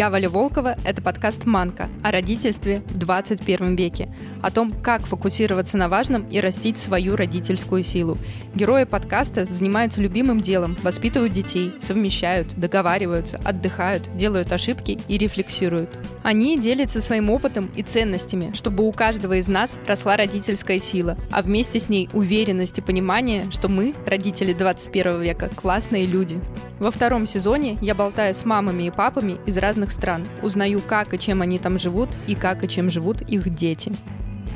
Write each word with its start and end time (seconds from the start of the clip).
Я 0.00 0.08
Валя 0.08 0.30
Волкова, 0.30 0.78
это 0.82 1.02
подкаст 1.02 1.44
«Манка» 1.44 1.90
о 2.02 2.10
родительстве 2.10 2.82
в 2.88 2.96
21 2.96 3.76
веке, 3.76 4.08
о 4.40 4.50
том, 4.50 4.72
как 4.72 5.02
фокусироваться 5.02 5.76
на 5.76 5.90
важном 5.90 6.26
и 6.30 6.40
растить 6.40 6.78
свою 6.78 7.16
родительскую 7.16 7.82
силу. 7.82 8.16
Герои 8.54 8.84
подкаста 8.84 9.44
занимаются 9.44 10.00
любимым 10.00 10.40
делом, 10.40 10.78
воспитывают 10.82 11.34
детей, 11.34 11.74
совмещают, 11.80 12.58
договариваются, 12.58 13.42
отдыхают, 13.44 14.08
делают 14.16 14.50
ошибки 14.52 14.98
и 15.06 15.18
рефлексируют. 15.18 15.90
Они 16.22 16.58
делятся 16.58 17.02
своим 17.02 17.28
опытом 17.28 17.70
и 17.76 17.82
ценностями, 17.82 18.52
чтобы 18.54 18.88
у 18.88 18.92
каждого 18.92 19.34
из 19.34 19.48
нас 19.48 19.78
росла 19.86 20.16
родительская 20.16 20.78
сила, 20.78 21.18
а 21.30 21.42
вместе 21.42 21.78
с 21.78 21.90
ней 21.90 22.08
уверенность 22.14 22.78
и 22.78 22.80
понимание, 22.80 23.50
что 23.50 23.68
мы, 23.68 23.92
родители 24.06 24.54
21 24.54 25.20
века, 25.20 25.50
классные 25.54 26.06
люди. 26.06 26.40
Во 26.78 26.90
втором 26.90 27.26
сезоне 27.26 27.76
я 27.82 27.94
болтаю 27.94 28.32
с 28.32 28.46
мамами 28.46 28.84
и 28.84 28.90
папами 28.90 29.36
из 29.44 29.58
разных 29.58 29.89
стран, 29.92 30.22
узнаю, 30.42 30.80
как 30.80 31.14
и 31.14 31.18
чем 31.18 31.42
они 31.42 31.58
там 31.58 31.78
живут 31.78 32.10
и 32.26 32.34
как 32.34 32.64
и 32.64 32.68
чем 32.68 32.90
живут 32.90 33.20
их 33.22 33.52
дети. 33.54 33.92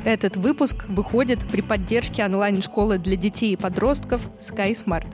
Этот 0.03 0.37
выпуск 0.37 0.85
выходит 0.87 1.45
при 1.47 1.61
поддержке 1.61 2.23
онлайн-школы 2.23 2.99
для 2.99 3.15
детей 3.15 3.53
и 3.53 3.57
подростков 3.57 4.29
SkySmart. 4.39 5.07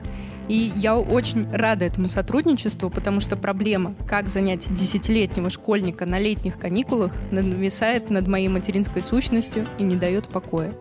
И 0.48 0.72
я 0.76 0.98
очень 0.98 1.50
рада 1.50 1.86
этому 1.86 2.08
сотрудничеству, 2.08 2.90
потому 2.90 3.20
что 3.20 3.36
проблема, 3.36 3.94
как 4.06 4.28
занять 4.28 4.72
десятилетнего 4.74 5.48
школьника 5.48 6.04
на 6.04 6.18
летних 6.18 6.58
каникулах, 6.58 7.12
нависает 7.30 8.10
над 8.10 8.26
моей 8.26 8.48
материнской 8.48 9.00
сущностью 9.00 9.66
и 9.78 9.84
не 9.84 9.96
дает 9.96 10.28
покоя. 10.28 10.74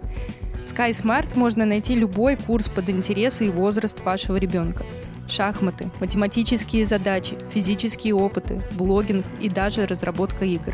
В 0.66 0.74
SkySmart 0.74 1.38
можно 1.38 1.66
найти 1.66 1.96
любой 1.96 2.36
курс 2.36 2.68
под 2.68 2.90
интересы 2.90 3.46
и 3.46 3.50
возраст 3.50 4.04
вашего 4.04 4.36
ребенка 4.36 4.84
шахматы, 5.32 5.90
математические 6.00 6.86
задачи, 6.86 7.38
физические 7.52 8.16
опыты, 8.16 8.62
блогинг 8.74 9.26
и 9.40 9.50
даже 9.50 9.86
разработка 9.86 10.46
игр. 10.46 10.74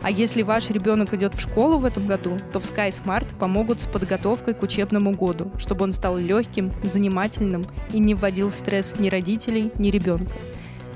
А 0.00 0.10
если 0.10 0.42
ваш 0.42 0.70
ребенок 0.70 1.12
идет 1.12 1.34
в 1.34 1.40
школу 1.40 1.78
в 1.78 1.84
этом 1.84 2.06
году, 2.06 2.38
то 2.52 2.60
в 2.60 2.64
Sky 2.64 2.90
Smart 2.90 3.26
помогут 3.38 3.80
с 3.80 3.86
подготовкой 3.86 4.54
к 4.54 4.62
учебному 4.62 5.10
году, 5.10 5.50
чтобы 5.58 5.84
он 5.84 5.92
стал 5.92 6.16
легким, 6.16 6.72
занимательным 6.84 7.64
и 7.92 7.98
не 7.98 8.14
вводил 8.14 8.50
в 8.50 8.54
стресс 8.54 8.94
ни 8.98 9.08
родителей, 9.08 9.72
ни 9.76 9.90
ребенка. 9.90 10.32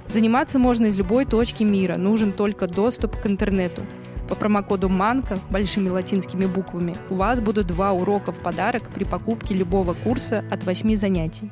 Заниматься 0.09 0.59
можно 0.59 0.87
из 0.87 0.97
любой 0.97 1.25
точки 1.25 1.65
мира, 1.65 1.97
нужен 1.97 2.33
только 2.33 2.69
доступ 2.69 3.21
к 3.21 3.27
интернету. 3.27 3.83
По 4.29 4.37
промокоду 4.37 4.89
МАНКА 4.89 5.41
большими 5.51 5.89
латинскими 5.89 6.47
буквами 6.47 6.95
у 7.11 7.17
вас 7.17 7.41
будут 7.41 7.67
два 7.67 7.93
урока 7.93 8.31
в 8.31 8.39
подарок 8.39 8.89
при 8.95 9.05
покупке 9.05 9.55
любого 9.55 9.95
курса 9.95 10.45
от 10.51 10.65
8 10.65 10.97
занятий. 10.97 11.51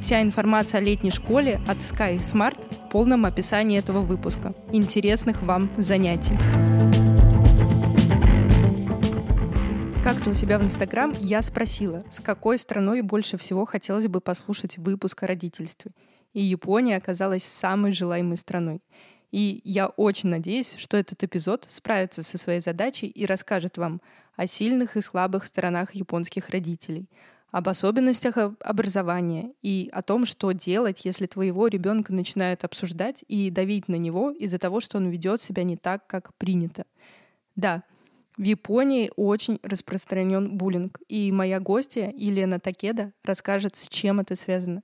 Вся 0.00 0.22
информация 0.22 0.78
о 0.78 0.80
летней 0.80 1.10
школе 1.10 1.60
от 1.68 1.76
Sky 1.78 2.16
Smart 2.16 2.56
в 2.74 2.88
полном 2.88 3.26
описании 3.26 3.78
этого 3.78 4.00
выпуска. 4.00 4.54
Интересных 4.72 5.42
вам 5.42 5.70
занятий. 5.76 6.38
Как-то 10.02 10.30
у 10.30 10.34
себя 10.34 10.58
в 10.58 10.64
Инстаграм 10.64 11.12
я 11.20 11.42
спросила, 11.42 12.02
с 12.08 12.18
какой 12.20 12.56
страной 12.56 13.02
больше 13.02 13.36
всего 13.36 13.66
хотелось 13.66 14.08
бы 14.08 14.22
послушать 14.22 14.78
выпуск 14.78 15.22
о 15.22 15.26
родительстве. 15.26 15.92
И 16.32 16.40
Япония 16.40 16.96
оказалась 16.96 17.44
самой 17.44 17.92
желаемой 17.92 18.38
страной. 18.38 18.80
И 19.30 19.60
я 19.64 19.88
очень 19.88 20.30
надеюсь, 20.30 20.74
что 20.78 20.96
этот 20.96 21.22
эпизод 21.22 21.66
справится 21.68 22.22
со 22.22 22.38
своей 22.38 22.60
задачей 22.60 23.06
и 23.06 23.26
расскажет 23.26 23.76
вам 23.76 24.00
о 24.34 24.46
сильных 24.46 24.96
и 24.96 25.02
слабых 25.02 25.44
сторонах 25.44 25.94
японских 25.94 26.48
родителей, 26.48 27.06
об 27.50 27.68
особенностях 27.68 28.36
образования 28.60 29.52
и 29.62 29.90
о 29.92 30.02
том, 30.02 30.24
что 30.24 30.52
делать, 30.52 31.04
если 31.04 31.26
твоего 31.26 31.66
ребенка 31.66 32.12
начинают 32.12 32.64
обсуждать 32.64 33.24
и 33.28 33.50
давить 33.50 33.88
на 33.88 33.96
него 33.96 34.30
из-за 34.30 34.58
того, 34.58 34.80
что 34.80 34.98
он 34.98 35.08
ведет 35.08 35.40
себя 35.40 35.64
не 35.64 35.76
так, 35.76 36.06
как 36.06 36.34
принято. 36.34 36.84
Да, 37.56 37.82
в 38.36 38.42
Японии 38.42 39.10
очень 39.16 39.58
распространен 39.62 40.56
буллинг, 40.56 41.00
и 41.08 41.30
моя 41.32 41.60
гостья 41.60 42.12
Елена 42.16 42.60
Такеда 42.60 43.12
расскажет, 43.24 43.76
с 43.76 43.88
чем 43.88 44.20
это 44.20 44.36
связано. 44.36 44.82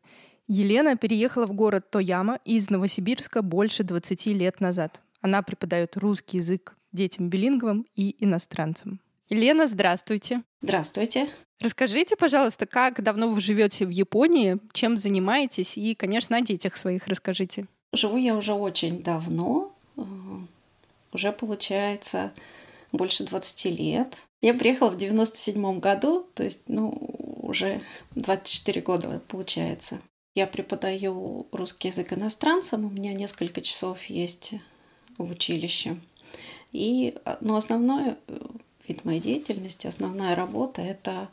Елена 0.49 0.97
переехала 0.97 1.47
в 1.47 1.53
город 1.53 1.91
Тояма 1.91 2.39
из 2.45 2.71
Новосибирска 2.71 3.43
больше 3.43 3.83
20 3.83 4.27
лет 4.27 4.61
назад. 4.61 5.01
Она 5.21 5.43
преподает 5.43 5.97
русский 5.97 6.39
язык 6.39 6.75
детям 6.93 7.29
билинговым 7.29 7.87
и 7.95 8.17
иностранцам. 8.23 9.01
Елена, 9.29 9.67
здравствуйте. 9.67 10.43
Здравствуйте. 10.61 11.29
Расскажите, 11.61 12.17
пожалуйста, 12.17 12.67
как 12.67 13.03
давно 13.03 13.29
вы 13.29 13.41
живете 13.41 13.87
в 13.87 13.91
Японии, 13.91 14.59
чем 14.73 14.99
занимаетесь 14.99 15.79
и, 15.79 15.95
конечно, 15.95 16.37
о 16.37 16.43
детях 16.43 16.77
своих 16.77 17.07
расскажите. 17.07 17.67
Живу 17.93 18.19
я 18.19 18.37
уже 18.37 18.53
очень 18.53 19.03
давно, 19.03 19.73
э, 19.97 20.03
уже 21.13 21.33
получается 21.33 22.33
больше 22.93 23.25
20 23.25 23.71
лет. 23.71 24.17
Я 24.43 24.53
приехала 24.53 24.91
в 24.91 24.99
97 24.99 25.81
году, 25.81 26.27
то 26.35 26.45
есть, 26.45 26.63
ну, 26.69 26.91
уже 27.43 27.81
24 28.15 28.83
года 28.83 29.21
получается. 29.27 30.01
Я 30.35 30.47
преподаю 30.47 31.47
русский 31.53 31.89
язык 31.89 32.13
иностранцам, 32.13 32.85
у 32.85 32.91
меня 32.91 33.15
несколько 33.15 33.63
часов 33.63 34.05
есть 34.05 34.53
в 35.17 35.31
училище. 35.31 35.97
И, 36.73 37.15
э, 37.25 37.37
ну, 37.41 37.57
основное 37.57 38.19
э, 38.29 38.39
вид 38.89 39.05
моей 39.05 39.21
деятельности, 39.21 39.87
основная 39.87 40.35
работа– 40.35 40.83
это 40.83 41.29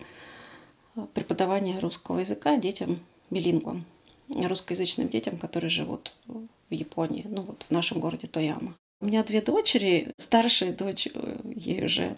преподавание 1.14 1.80
русского 1.80 2.20
языка 2.20 2.58
детям 2.58 3.00
билингвам, 3.30 3.86
русскоязычным 4.30 5.10
детям, 5.10 5.38
которые 5.38 5.70
живут 5.70 6.14
в 6.28 6.74
Японии, 6.74 7.26
ну 7.28 7.42
вот 7.42 7.66
в 7.68 7.72
нашем 7.72 8.00
городе 8.00 8.28
Тояма. 8.28 8.76
У 9.02 9.06
меня 9.06 9.24
две 9.24 9.42
дочери. 9.42 10.14
Старшая 10.18 10.72
дочь, 10.74 11.08
ей 11.56 11.84
уже 11.84 12.16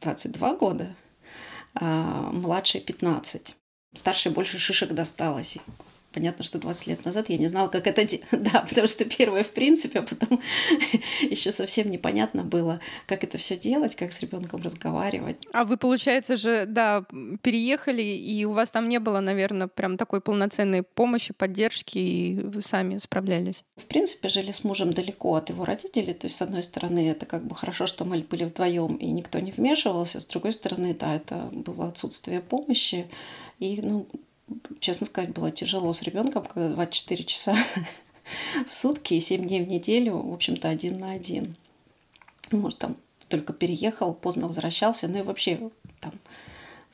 22 0.00 0.56
года, 0.56 0.94
а 1.74 2.30
младшей 2.32 2.80
15. 2.80 3.54
Старшей 3.94 4.32
больше 4.32 4.58
шишек 4.58 4.92
досталось. 4.92 5.58
Понятно, 6.14 6.44
что 6.44 6.58
20 6.58 6.86
лет 6.86 7.04
назад 7.04 7.28
я 7.28 7.38
не 7.38 7.48
знала, 7.48 7.68
как 7.68 7.86
это 7.86 8.04
делать. 8.04 8.24
Да, 8.44 8.64
потому 8.68 8.86
что 8.86 9.04
первое 9.04 9.42
в 9.42 9.50
принципе, 9.50 10.00
а 10.00 10.02
потом 10.02 10.40
еще 11.22 11.50
совсем 11.50 11.90
непонятно 11.90 12.44
было, 12.44 12.80
как 13.06 13.24
это 13.24 13.38
все 13.38 13.56
делать, 13.56 13.96
как 13.96 14.12
с 14.12 14.20
ребенком 14.20 14.62
разговаривать. 14.62 15.36
А 15.52 15.64
вы, 15.64 15.76
получается 15.76 16.36
же, 16.36 16.66
да, 16.66 17.04
переехали, 17.42 18.02
и 18.02 18.44
у 18.44 18.52
вас 18.52 18.70
там 18.70 18.88
не 18.88 19.00
было, 19.00 19.20
наверное, 19.20 19.66
прям 19.66 19.96
такой 19.96 20.20
полноценной 20.20 20.82
помощи, 20.82 21.32
поддержки, 21.32 21.98
и 21.98 22.40
вы 22.40 22.62
сами 22.62 22.98
справлялись? 22.98 23.64
В 23.76 23.86
принципе, 23.86 24.28
жили 24.28 24.52
с 24.52 24.62
мужем 24.62 24.92
далеко 24.92 25.34
от 25.34 25.48
его 25.48 25.64
родителей. 25.64 26.14
То 26.14 26.26
есть, 26.26 26.36
с 26.36 26.42
одной 26.42 26.62
стороны, 26.62 27.08
это 27.08 27.26
как 27.26 27.44
бы 27.46 27.54
хорошо, 27.54 27.86
что 27.86 28.04
мы 28.04 28.20
были 28.20 28.44
вдвоем 28.44 28.96
и 28.96 29.06
никто 29.06 29.40
не 29.40 29.50
вмешивался. 29.50 30.20
С 30.20 30.26
другой 30.26 30.52
стороны, 30.52 30.94
да, 30.94 31.16
это 31.16 31.48
было 31.52 31.88
отсутствие 31.88 32.40
помощи. 32.40 33.06
И, 33.58 33.80
ну, 33.82 34.06
честно 34.80 35.06
сказать, 35.06 35.32
было 35.32 35.50
тяжело 35.50 35.92
с 35.92 36.02
ребенком, 36.02 36.44
когда 36.44 36.68
24 36.70 37.24
часа 37.24 37.56
в 38.68 38.74
сутки 38.74 39.14
и 39.14 39.20
7 39.20 39.46
дней 39.46 39.64
в 39.64 39.68
неделю, 39.68 40.18
в 40.18 40.32
общем-то, 40.32 40.68
один 40.68 40.98
на 40.98 41.12
один. 41.12 41.56
Может, 42.50 42.78
там 42.78 42.96
только 43.28 43.52
переехал, 43.52 44.14
поздно 44.14 44.46
возвращался, 44.46 45.08
ну 45.08 45.18
и 45.18 45.22
вообще 45.22 45.70
там 46.00 46.12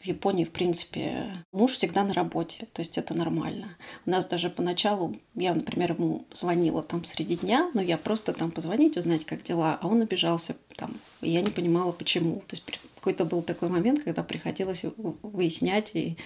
в 0.01 0.07
Японии, 0.07 0.45
в 0.45 0.51
принципе, 0.51 1.31
муж 1.53 1.73
всегда 1.73 2.05
на 2.05 2.15
работе, 2.15 2.67
то 2.73 2.81
есть 2.81 2.97
это 2.97 3.13
нормально. 3.13 3.77
У 4.07 4.11
нас 4.11 4.25
даже 4.25 4.49
поначалу, 4.49 5.15
я, 5.35 5.55
например, 5.55 5.93
ему 5.93 6.25
звонила 6.33 6.83
там 6.83 7.05
среди 7.05 7.37
дня, 7.37 7.71
но 7.75 7.83
я 7.83 7.99
просто 7.99 8.33
там 8.33 8.51
позвонить, 8.51 8.97
узнать, 8.97 9.27
как 9.27 9.43
дела, 9.43 9.79
а 9.81 9.87
он 9.87 10.01
обижался 10.01 10.57
там, 10.77 10.97
и 11.21 11.31
я 11.31 11.43
не 11.43 11.51
понимала, 11.51 11.93
почему. 11.93 12.37
То 12.47 12.57
есть 12.57 12.65
какой-то 13.01 13.25
был 13.25 13.43
такой 13.43 13.69
момент, 13.69 14.05
когда 14.05 14.23
приходилось 14.23 14.85
выяснять 15.23 15.93
и 15.95 16.17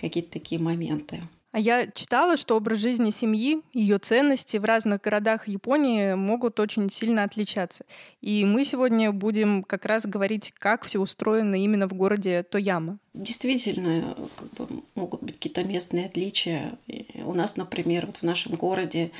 какие-то 0.00 0.30
такие 0.30 0.60
моменты. 0.60 1.20
А 1.50 1.58
я 1.58 1.86
читала, 1.86 2.38
что 2.38 2.56
образ 2.56 2.78
жизни 2.78 3.10
семьи, 3.10 3.60
ее 3.74 3.98
ценности 3.98 4.56
в 4.56 4.64
разных 4.64 5.02
городах 5.02 5.48
Японии 5.48 6.14
могут 6.14 6.58
очень 6.58 6.88
сильно 6.88 7.24
отличаться. 7.24 7.84
И 8.22 8.46
мы 8.46 8.64
сегодня 8.64 9.12
будем 9.12 9.62
как 9.62 9.84
раз 9.84 10.06
говорить, 10.06 10.54
как 10.58 10.86
все 10.86 10.98
устроено 10.98 11.54
именно 11.56 11.86
в 11.88 11.92
городе 11.92 12.42
Тояма. 12.42 12.98
Действительно, 13.12 14.16
как 14.34 14.50
бы, 14.52 14.82
могут 14.94 15.22
быть 15.22 15.34
какие-то 15.34 15.62
местные 15.62 16.06
отличия. 16.06 16.78
У 17.22 17.34
нас, 17.34 17.56
например, 17.56 18.06
вот 18.06 18.16
в 18.16 18.22
нашем 18.22 18.54
городе 18.54 19.10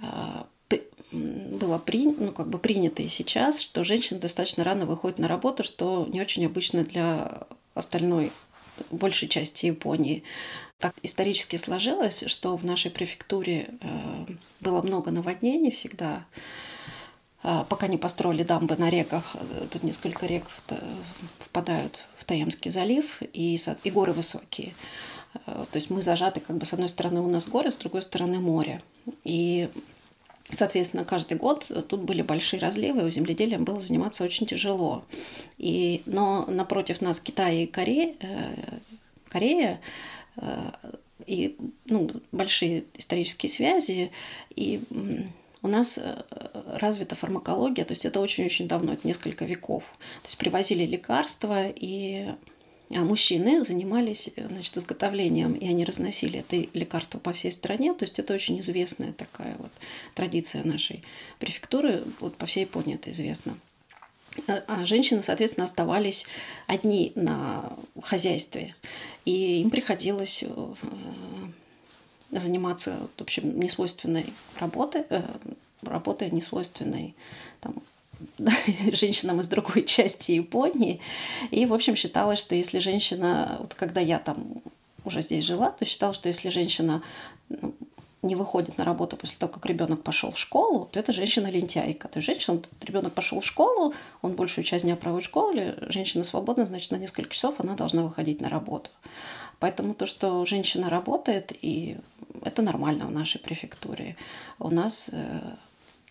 а, 0.00 0.46
было 1.14 1.78
при, 1.78 2.06
ну, 2.06 2.32
как 2.32 2.48
бы 2.48 2.58
принято 2.58 3.02
и 3.02 3.08
сейчас, 3.08 3.60
что 3.60 3.84
женщина 3.84 4.20
достаточно 4.20 4.64
рано 4.64 4.86
выходит 4.86 5.18
на 5.18 5.28
работу, 5.28 5.64
что 5.64 6.06
не 6.12 6.20
очень 6.20 6.44
обычно 6.46 6.84
для 6.84 7.46
остальной 7.74 8.32
большей 8.90 9.28
части 9.28 9.66
Японии. 9.66 10.24
Так 10.78 10.94
исторически 11.02 11.56
сложилось, 11.56 12.24
что 12.26 12.56
в 12.56 12.64
нашей 12.64 12.90
префектуре 12.90 13.70
э, 13.80 14.26
было 14.60 14.82
много 14.82 15.10
наводнений 15.10 15.70
всегда, 15.70 16.24
э, 17.42 17.64
пока 17.68 17.86
не 17.86 17.96
построили 17.96 18.42
дамбы 18.42 18.76
на 18.76 18.90
реках. 18.90 19.36
Э, 19.36 19.66
тут 19.70 19.82
несколько 19.82 20.26
рек 20.26 20.44
впадают 21.38 22.02
в 22.18 22.24
Таямский 22.24 22.70
залив, 22.70 23.22
и, 23.32 23.58
и 23.84 23.90
горы 23.90 24.12
высокие. 24.12 24.74
То 25.46 25.74
есть 25.74 25.90
мы 25.90 26.00
зажаты, 26.00 26.38
как 26.38 26.58
бы 26.58 26.64
с 26.64 26.72
одной 26.72 26.88
стороны 26.88 27.20
у 27.20 27.28
нас 27.28 27.48
горы, 27.48 27.72
с 27.72 27.76
другой 27.76 28.02
стороны 28.02 28.38
море. 28.38 28.80
И 29.24 29.68
Соответственно, 30.50 31.04
каждый 31.04 31.38
год 31.38 31.70
тут 31.88 32.00
были 32.00 32.20
большие 32.22 32.60
разливы, 32.60 33.08
и 33.08 33.10
земледелием 33.10 33.64
было 33.64 33.80
заниматься 33.80 34.24
очень 34.24 34.46
тяжело. 34.46 35.04
И, 35.56 36.02
но 36.04 36.44
напротив 36.46 37.00
нас 37.00 37.18
Китай 37.18 37.62
и 37.62 37.66
Корея, 37.66 38.14
э, 38.20 38.54
Корея 39.30 39.80
э, 40.36 40.70
и 41.26 41.56
ну, 41.86 42.10
большие 42.30 42.84
исторические 42.94 43.50
связи, 43.50 44.10
и 44.54 44.82
у 45.62 45.68
нас 45.68 45.98
э, 45.98 46.22
развита 46.76 47.14
фармакология, 47.14 47.86
то 47.86 47.92
есть 47.92 48.04
это 48.04 48.20
очень-очень 48.20 48.68
давно, 48.68 48.92
это 48.92 49.08
несколько 49.08 49.46
веков. 49.46 49.96
То 50.22 50.26
есть 50.26 50.36
привозили 50.36 50.84
лекарства, 50.84 51.68
и 51.68 52.28
мужчины 52.90 53.64
занимались 53.64 54.30
значит, 54.36 54.76
изготовлением, 54.76 55.54
и 55.54 55.66
они 55.66 55.84
разносили 55.84 56.40
это 56.40 56.68
лекарство 56.76 57.18
по 57.18 57.32
всей 57.32 57.52
стране. 57.52 57.94
То 57.94 58.04
есть 58.04 58.18
это 58.18 58.34
очень 58.34 58.60
известная 58.60 59.12
такая 59.12 59.56
вот 59.58 59.70
традиция 60.14 60.64
нашей 60.64 61.02
префектуры, 61.38 62.04
вот 62.20 62.36
по 62.36 62.46
всей 62.46 62.62
Японии 62.62 62.94
это 62.96 63.10
известно. 63.10 63.58
А 64.66 64.84
женщины, 64.84 65.22
соответственно, 65.22 65.64
оставались 65.64 66.26
одни 66.66 67.12
на 67.14 67.72
хозяйстве, 68.02 68.74
и 69.24 69.60
им 69.60 69.70
приходилось 69.70 70.42
э, 70.42 70.74
заниматься, 72.32 73.08
в 73.16 73.22
общем, 73.22 73.60
несвойственной 73.60 74.32
работой, 74.58 75.04
э, 75.08 75.22
работой 75.82 76.30
несвойственной 76.32 77.14
там, 77.60 77.76
женщинам 78.92 79.40
из 79.40 79.48
другой 79.48 79.82
части 79.86 80.32
Японии. 80.32 81.00
И, 81.50 81.66
в 81.66 81.74
общем, 81.74 81.96
считалось, 81.96 82.38
что 82.38 82.54
если 82.54 82.78
женщина, 82.78 83.58
вот 83.60 83.74
когда 83.74 84.00
я 84.00 84.18
там 84.18 84.62
уже 85.04 85.22
здесь 85.22 85.44
жила, 85.44 85.70
то 85.70 85.84
считалось, 85.84 86.16
что 86.16 86.28
если 86.28 86.48
женщина 86.48 87.02
ну, 87.48 87.74
не 88.24 88.36
выходит 88.36 88.78
на 88.78 88.84
работу 88.84 89.16
после 89.16 89.36
того, 89.38 89.52
как 89.52 89.66
ребенок 89.66 90.02
пошел 90.02 90.30
в 90.30 90.38
школу, 90.38 90.88
то 90.90 90.98
это 90.98 91.12
женщина 91.12 91.48
лентяйка. 91.48 92.08
То 92.08 92.18
есть 92.18 92.26
женщина, 92.26 92.60
ребенок 92.82 93.12
пошел 93.12 93.40
в 93.40 93.46
школу, 93.46 93.94
он 94.22 94.32
большую 94.32 94.64
часть 94.64 94.84
дня 94.84 94.96
проводит 94.96 95.26
в 95.26 95.28
школе, 95.28 95.76
женщина 95.88 96.24
свободна, 96.24 96.64
значит, 96.66 96.90
на 96.90 96.96
несколько 96.96 97.30
часов 97.30 97.60
она 97.60 97.74
должна 97.74 98.02
выходить 98.02 98.40
на 98.40 98.48
работу. 98.48 98.90
Поэтому 99.60 99.94
то, 99.94 100.06
что 100.06 100.44
женщина 100.44 100.88
работает, 100.88 101.52
и 101.60 101.98
это 102.42 102.62
нормально 102.62 103.06
в 103.06 103.10
нашей 103.10 103.40
префектуре. 103.40 104.16
У 104.58 104.70
нас 104.70 105.10
э, 105.12 105.40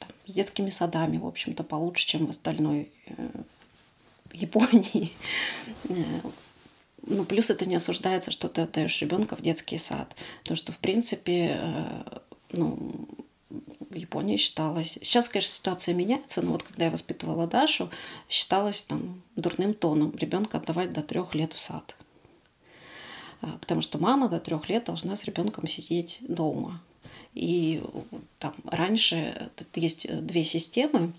там, 0.06 0.16
с 0.28 0.34
детскими 0.34 0.70
садами, 0.70 1.18
в 1.18 1.26
общем-то, 1.26 1.64
получше, 1.64 2.06
чем 2.08 2.28
в 2.28 2.30
остальной 2.30 2.92
э, 3.06 3.30
Японии. 4.34 5.12
Э, 5.90 5.94
ну, 7.06 7.26
плюс 7.26 7.50
это 7.50 7.66
не 7.66 7.76
осуждается, 7.76 8.32
что 8.32 8.48
ты 8.48 8.62
отдаешь 8.62 9.02
ребенка 9.02 9.36
в 9.36 9.42
детский 9.42 9.78
сад. 9.78 10.16
Потому 10.42 10.58
что, 10.58 10.72
в 10.72 10.80
принципе, 10.80 11.60
ну, 12.52 13.08
в 13.90 13.96
Японии 13.96 14.38
считалось... 14.38 14.98
Сейчас, 15.02 15.30
конечно, 15.30 15.54
ситуация 15.54 15.94
меняется, 15.94 16.42
но 16.42 16.52
вот 16.54 16.64
когда 16.64 16.86
я 16.86 16.92
воспитывала 16.92 17.46
Дашу, 17.46 17.90
считалось 18.30 18.84
там 18.84 19.22
дурным 19.36 19.74
тоном 19.74 20.16
ребенка 20.16 20.58
отдавать 20.58 20.94
до 20.94 21.02
трех 21.02 21.36
лет 21.36 21.54
в 21.54 21.60
сад. 21.60 21.96
Потому 23.42 23.82
что 23.82 23.98
мама 23.98 24.30
до 24.30 24.40
трех 24.40 24.70
лет 24.70 24.86
должна 24.86 25.16
с 25.16 25.26
ребенком 25.26 25.68
сидеть 25.68 26.20
дома. 26.22 26.82
И 27.34 27.82
там 28.40 28.54
раньше 28.66 29.50
есть 29.76 30.08
две 30.26 30.44
системы, 30.44 31.14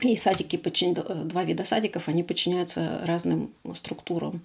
и 0.00 0.16
садики, 0.16 0.56
два 1.24 1.44
вида 1.44 1.64
садиков, 1.64 2.08
они 2.08 2.22
подчиняются 2.22 3.02
разным 3.04 3.52
структурам. 3.74 4.40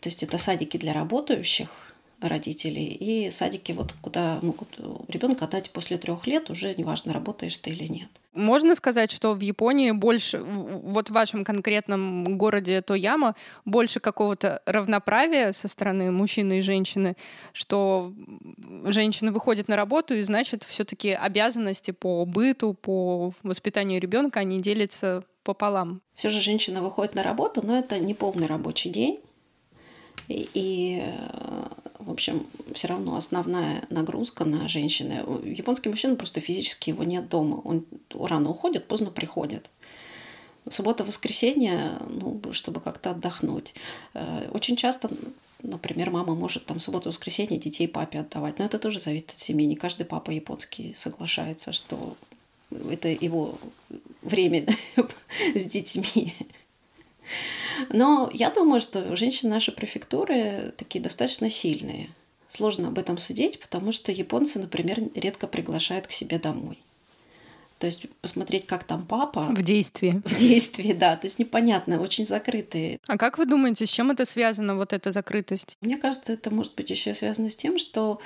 То 0.00 0.08
есть 0.08 0.22
это 0.22 0.38
садики 0.38 0.76
для 0.76 0.92
работающих 0.92 1.89
родителей 2.20 2.86
и 2.86 3.30
садики, 3.30 3.72
вот 3.72 3.94
куда 4.00 4.38
могут 4.42 4.78
ребенка 5.08 5.46
отдать 5.46 5.70
после 5.70 5.98
трех 5.98 6.26
лет, 6.26 6.50
уже 6.50 6.74
неважно, 6.74 7.12
работаешь 7.12 7.56
ты 7.56 7.70
или 7.70 7.86
нет. 7.86 8.08
Можно 8.32 8.76
сказать, 8.76 9.10
что 9.10 9.34
в 9.34 9.40
Японии 9.40 9.90
больше, 9.90 10.38
вот 10.38 11.10
в 11.10 11.12
вашем 11.12 11.44
конкретном 11.44 12.38
городе 12.38 12.80
Тояма, 12.80 13.34
больше 13.64 13.98
какого-то 13.98 14.62
равноправия 14.66 15.50
со 15.50 15.66
стороны 15.66 16.12
мужчины 16.12 16.58
и 16.58 16.60
женщины, 16.60 17.16
что 17.52 18.12
женщина 18.84 19.32
выходит 19.32 19.66
на 19.66 19.74
работу, 19.74 20.14
и 20.14 20.22
значит, 20.22 20.62
все-таки 20.62 21.10
обязанности 21.10 21.90
по 21.90 22.24
быту, 22.24 22.74
по 22.74 23.32
воспитанию 23.42 24.00
ребенка, 24.00 24.40
они 24.40 24.60
делятся 24.60 25.24
пополам. 25.42 26.00
Все 26.14 26.28
же 26.28 26.40
женщина 26.40 26.82
выходит 26.82 27.16
на 27.16 27.24
работу, 27.24 27.66
но 27.66 27.78
это 27.78 27.98
не 27.98 28.14
полный 28.14 28.46
рабочий 28.46 28.90
день. 28.90 29.20
И, 30.28 31.02
в 32.04 32.10
общем, 32.10 32.46
все 32.74 32.88
равно 32.88 33.16
основная 33.16 33.84
нагрузка 33.90 34.44
на 34.44 34.68
женщины. 34.68 35.24
Японский 35.44 35.88
мужчина 35.88 36.16
просто 36.16 36.40
физически 36.40 36.90
его 36.90 37.04
нет 37.04 37.28
дома. 37.28 37.60
Он 37.64 37.84
рано 38.12 38.50
уходит, 38.50 38.88
поздно 38.88 39.10
приходит. 39.10 39.68
Суббота-воскресенье, 40.68 41.92
ну, 42.08 42.40
чтобы 42.52 42.80
как-то 42.80 43.12
отдохнуть. 43.12 43.74
Э, 44.14 44.48
очень 44.52 44.76
часто, 44.76 45.10
например, 45.62 46.10
мама 46.10 46.34
может 46.34 46.66
там 46.66 46.80
субботу-воскресенье 46.80 47.58
детей 47.58 47.88
папе 47.88 48.20
отдавать. 48.20 48.58
Но 48.58 48.66
это 48.66 48.78
тоже 48.78 49.00
зависит 49.00 49.30
от 49.30 49.38
семьи. 49.38 49.66
Не 49.66 49.76
каждый 49.76 50.04
папа 50.04 50.30
японский 50.30 50.94
соглашается, 50.94 51.72
что 51.72 52.16
это 52.70 53.08
его 53.08 53.58
время 54.22 54.66
с 55.54 55.64
детьми. 55.64 56.34
Но 57.88 58.30
я 58.32 58.50
думаю, 58.50 58.80
что 58.80 59.16
женщины 59.16 59.50
нашей 59.50 59.72
префектуры 59.72 60.72
такие 60.76 61.02
достаточно 61.02 61.50
сильные. 61.50 62.10
Сложно 62.48 62.88
об 62.88 62.98
этом 62.98 63.18
судить, 63.18 63.60
потому 63.60 63.92
что 63.92 64.10
японцы, 64.12 64.58
например, 64.58 65.00
редко 65.14 65.46
приглашают 65.46 66.06
к 66.06 66.12
себе 66.12 66.38
домой. 66.38 66.78
То 67.78 67.86
есть 67.86 68.06
посмотреть, 68.20 68.66
как 68.66 68.84
там 68.84 69.06
папа. 69.06 69.46
В 69.50 69.62
действии. 69.62 70.20
В 70.26 70.34
действии, 70.34 70.92
да. 70.92 71.16
То 71.16 71.26
есть 71.26 71.38
непонятно, 71.38 71.98
очень 71.98 72.26
закрытые. 72.26 72.98
А 73.06 73.16
как 73.16 73.38
вы 73.38 73.46
думаете, 73.46 73.86
с 73.86 73.90
чем 73.90 74.10
это 74.10 74.26
связано, 74.26 74.76
вот 74.76 74.92
эта 74.92 75.12
закрытость? 75.12 75.78
Мне 75.80 75.96
кажется, 75.96 76.34
это 76.34 76.54
может 76.54 76.74
быть 76.74 76.90
еще 76.90 77.14
связано 77.14 77.48
с 77.48 77.56
тем, 77.56 77.78
что 77.78 78.20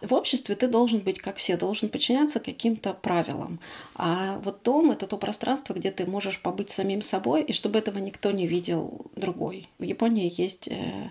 в 0.00 0.12
обществе 0.12 0.54
ты 0.54 0.68
должен 0.68 1.00
быть 1.00 1.18
как 1.20 1.36
все, 1.36 1.56
должен 1.56 1.88
подчиняться 1.88 2.38
каким-то 2.38 2.92
правилам. 2.92 3.58
А 3.94 4.38
вот 4.44 4.62
дом— 4.62 4.90
это 4.92 5.06
то 5.06 5.16
пространство, 5.16 5.72
где 5.72 5.90
ты 5.90 6.06
можешь 6.06 6.40
побыть 6.40 6.70
самим 6.70 7.02
собой, 7.02 7.42
и 7.42 7.52
чтобы 7.52 7.78
этого 7.78 7.98
никто 7.98 8.30
не 8.30 8.46
видел 8.46 9.06
другой. 9.16 9.68
В 9.78 9.84
Японии 9.84 10.32
есть 10.36 10.68
э, 10.68 11.10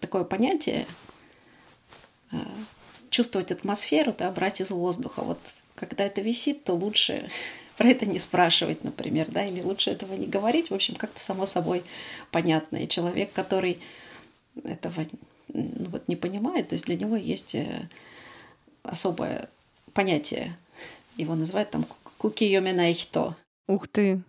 такое 0.00 0.24
понятие 0.24 0.86
э, 2.32 2.36
чувствовать 3.10 3.52
атмосферу, 3.52 4.14
да, 4.16 4.30
брать 4.30 4.62
из 4.62 4.70
воздуха. 4.70 5.20
Вот 5.22 5.40
когда 5.74 6.04
это 6.04 6.22
висит, 6.22 6.64
то 6.64 6.72
лучше 6.72 7.30
про 7.76 7.88
это 7.90 8.06
не 8.06 8.18
спрашивать, 8.18 8.82
например, 8.82 9.30
да, 9.30 9.44
или 9.44 9.60
лучше 9.60 9.90
этого 9.90 10.14
не 10.14 10.26
говорить. 10.26 10.70
В 10.70 10.74
общем, 10.74 10.94
как-то 10.94 11.20
само 11.20 11.44
собой 11.44 11.84
понятно. 12.30 12.78
И 12.78 12.88
человек, 12.88 13.32
который 13.34 13.78
этого 14.64 15.06
вот 15.52 16.08
не 16.08 16.16
понимает, 16.16 16.68
то 16.68 16.74
есть 16.74 16.86
для 16.86 16.96
него 16.96 17.16
есть 17.16 17.54
э, 17.54 17.88
особое 18.82 19.48
понятие. 19.92 20.56
Его 21.16 21.34
называют 21.34 21.70
там 21.70 21.86
куки 22.18 22.44
йоменайхто. 22.44 23.36
Ух 23.66 23.88
ты! 23.88 24.22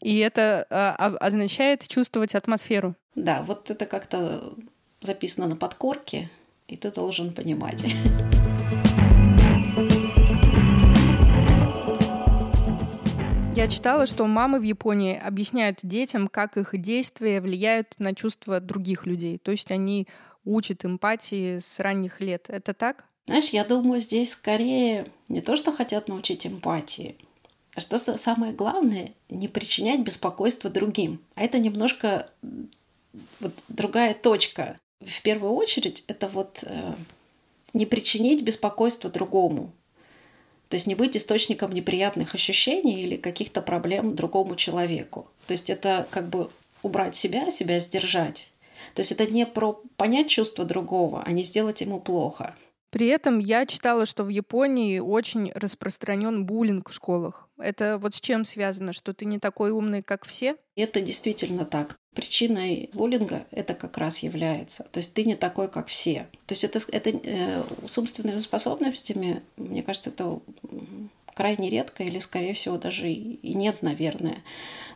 И 0.00 0.18
это 0.18 0.66
а, 0.70 0.96
а, 0.98 1.16
означает 1.18 1.86
чувствовать 1.86 2.34
атмосферу. 2.34 2.94
Да, 3.14 3.42
вот 3.42 3.70
это 3.70 3.86
как-то 3.86 4.52
записано 5.00 5.46
на 5.46 5.56
подкорке, 5.56 6.30
и 6.66 6.76
ты 6.76 6.90
должен 6.90 7.32
понимать. 7.32 7.84
Я 13.54 13.68
читала, 13.68 14.06
что 14.06 14.26
мамы 14.26 14.58
в 14.58 14.62
Японии 14.62 15.16
объясняют 15.16 15.78
детям, 15.82 16.26
как 16.26 16.56
их 16.56 16.76
действия 16.80 17.40
влияют 17.40 17.94
на 17.98 18.14
чувства 18.14 18.60
других 18.60 19.06
людей. 19.06 19.38
То 19.38 19.50
есть 19.50 19.70
они 19.70 20.08
учат 20.44 20.84
эмпатии 20.84 21.58
с 21.58 21.78
ранних 21.80 22.20
лет. 22.20 22.46
Это 22.48 22.74
так? 22.74 23.04
Знаешь, 23.26 23.50
я 23.50 23.64
думаю, 23.64 24.00
здесь 24.00 24.32
скорее 24.32 25.06
не 25.28 25.40
то, 25.40 25.56
что 25.56 25.72
хотят 25.72 26.08
научить 26.08 26.46
эмпатии, 26.46 27.16
а 27.74 27.80
что 27.80 27.98
самое 27.98 28.52
главное, 28.52 29.12
не 29.30 29.48
причинять 29.48 30.00
беспокойство 30.00 30.68
другим. 30.68 31.20
А 31.34 31.42
это 31.42 31.58
немножко 31.58 32.30
вот 33.40 33.52
другая 33.68 34.14
точка. 34.14 34.76
В 35.00 35.22
первую 35.22 35.54
очередь, 35.54 36.04
это 36.06 36.28
вот 36.28 36.58
э, 36.62 36.94
не 37.72 37.86
причинить 37.86 38.42
беспокойство 38.42 39.10
другому. 39.10 39.72
То 40.68 40.76
есть 40.76 40.86
не 40.86 40.94
быть 40.94 41.16
источником 41.16 41.72
неприятных 41.72 42.34
ощущений 42.34 43.02
или 43.02 43.16
каких-то 43.16 43.62
проблем 43.62 44.14
другому 44.14 44.56
человеку. 44.56 45.28
То 45.46 45.52
есть 45.52 45.70
это 45.70 46.06
как 46.10 46.28
бы 46.28 46.50
убрать 46.82 47.14
себя, 47.14 47.50
себя 47.50 47.78
сдержать 47.78 48.51
то 48.94 49.00
есть 49.00 49.12
это 49.12 49.26
не 49.26 49.46
про 49.46 49.80
понять 49.96 50.28
чувство 50.28 50.64
другого, 50.64 51.22
а 51.24 51.32
не 51.32 51.42
сделать 51.42 51.80
ему 51.80 52.00
плохо. 52.00 52.54
При 52.92 53.06
этом 53.06 53.38
я 53.38 53.64
читала, 53.64 54.04
что 54.04 54.22
в 54.22 54.28
Японии 54.28 54.98
очень 54.98 55.50
распространен 55.54 56.44
буллинг 56.44 56.90
в 56.90 56.92
школах. 56.92 57.48
Это 57.56 57.96
вот 57.96 58.14
с 58.14 58.20
чем 58.20 58.44
связано, 58.44 58.92
что 58.92 59.14
ты 59.14 59.24
не 59.24 59.38
такой 59.38 59.70
умный, 59.70 60.02
как 60.02 60.26
все? 60.26 60.56
Это 60.76 61.00
действительно 61.00 61.64
так. 61.64 61.96
Причиной 62.14 62.90
буллинга 62.92 63.46
это 63.50 63.72
как 63.72 63.96
раз 63.96 64.18
является. 64.18 64.84
То 64.92 64.98
есть 64.98 65.14
ты 65.14 65.24
не 65.24 65.36
такой, 65.36 65.68
как 65.68 65.86
все. 65.86 66.28
То 66.44 66.52
есть 66.52 66.64
это, 66.64 66.80
это 66.92 67.10
э, 67.10 67.62
с 67.88 67.96
умственными 67.96 68.40
способностями, 68.40 69.42
мне 69.56 69.82
кажется, 69.82 70.10
это 70.10 70.40
крайне 71.34 71.70
редко 71.70 72.04
или, 72.04 72.18
скорее 72.18 72.52
всего, 72.52 72.76
даже 72.76 73.10
и, 73.10 73.54
нет, 73.54 73.80
наверное. 73.80 74.42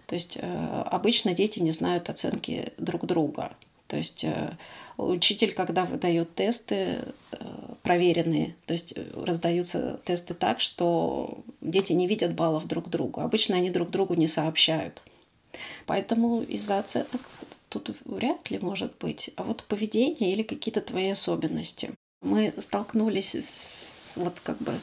То 0.06 0.14
есть 0.14 0.36
э, 0.36 0.82
обычно 0.90 1.32
дети 1.32 1.60
не 1.60 1.70
знают 1.70 2.10
оценки 2.10 2.74
друг 2.76 3.06
друга. 3.06 3.56
То 3.88 3.96
есть 3.96 4.24
э, 4.24 4.56
учитель, 4.96 5.52
когда 5.52 5.84
выдает 5.84 6.34
тесты 6.34 7.04
э, 7.32 7.74
проверенные, 7.82 8.56
то 8.66 8.72
есть 8.72 8.94
э, 8.96 9.04
раздаются 9.14 10.00
тесты 10.04 10.34
так, 10.34 10.60
что 10.60 11.44
дети 11.60 11.92
не 11.92 12.06
видят 12.06 12.34
баллов 12.34 12.66
друг 12.66 12.88
другу. 12.88 13.20
Обычно 13.20 13.56
они 13.56 13.70
друг 13.70 13.90
другу 13.90 14.14
не 14.14 14.26
сообщают. 14.26 15.02
Поэтому 15.86 16.42
из-за 16.42 16.78
оценок 16.80 17.20
тут 17.68 17.90
вряд 18.04 18.50
ли 18.50 18.58
может 18.58 18.96
быть. 18.98 19.30
А 19.36 19.44
вот 19.44 19.64
поведение 19.64 20.32
или 20.32 20.42
какие-то 20.42 20.80
твои 20.80 21.10
особенности. 21.10 21.90
Мы 22.22 22.52
столкнулись 22.58 23.34
с 23.34 24.16
вот 24.16 24.40
как 24.40 24.58
бы 24.58 24.80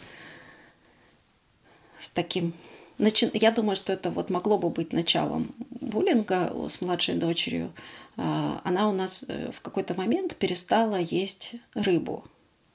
с 2.00 2.10
таким 2.10 2.54
я 2.98 3.52
думаю, 3.52 3.76
что 3.76 3.92
это 3.94 4.10
вот 4.10 4.30
могло 4.30 4.58
бы 4.58 4.70
быть 4.70 4.94
началом 4.94 5.54
буллинга 5.70 6.54
с 6.70 6.82
младшей 6.82 7.16
дочерью. 7.16 7.72
А, 8.18 8.62
она 8.64 8.90
у 8.90 8.92
нас 8.92 9.26
э, 9.28 9.52
в 9.52 9.62
какой-то 9.62 9.96
момент 9.96 10.36
перестала 10.36 10.98
есть 10.98 11.56
рыбу. 11.74 12.24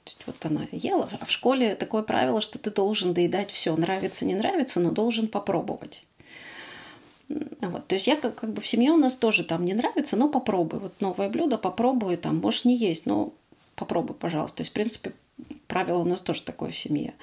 То 0.03 0.11
есть 0.11 0.23
вот 0.25 0.45
она 0.45 0.67
ела, 0.71 1.09
а 1.19 1.25
в 1.25 1.31
школе 1.31 1.75
такое 1.75 2.01
правило, 2.01 2.41
что 2.41 2.57
ты 2.59 2.71
должен 2.71 3.13
доедать 3.13 3.51
все, 3.51 3.75
нравится, 3.75 4.25
не 4.25 4.35
нравится, 4.35 4.79
но 4.79 4.91
должен 4.91 5.27
попробовать. 5.27 6.03
Вот. 7.27 7.87
То 7.87 7.95
есть 7.95 8.07
я 8.07 8.15
как, 8.15 8.35
как 8.35 8.53
бы 8.53 8.61
в 8.61 8.67
семье 8.67 8.91
у 8.91 8.97
нас 8.97 9.15
тоже 9.15 9.43
там 9.43 9.63
не 9.63 9.73
нравится, 9.73 10.17
но 10.17 10.27
попробуй. 10.27 10.79
Вот 10.79 10.99
новое 10.99 11.29
блюдо 11.29 11.57
попробуй, 11.57 12.17
там, 12.17 12.37
можешь 12.37 12.65
не 12.65 12.75
есть, 12.75 13.05
но 13.05 13.33
попробуй, 13.75 14.15
пожалуйста. 14.15 14.57
То 14.57 14.61
есть, 14.61 14.71
в 14.71 14.73
принципе, 14.73 15.13
правило 15.67 15.99
у 15.99 16.05
нас 16.05 16.21
тоже 16.21 16.41
такое 16.41 16.71
в 16.71 16.77
семье. 16.77 17.13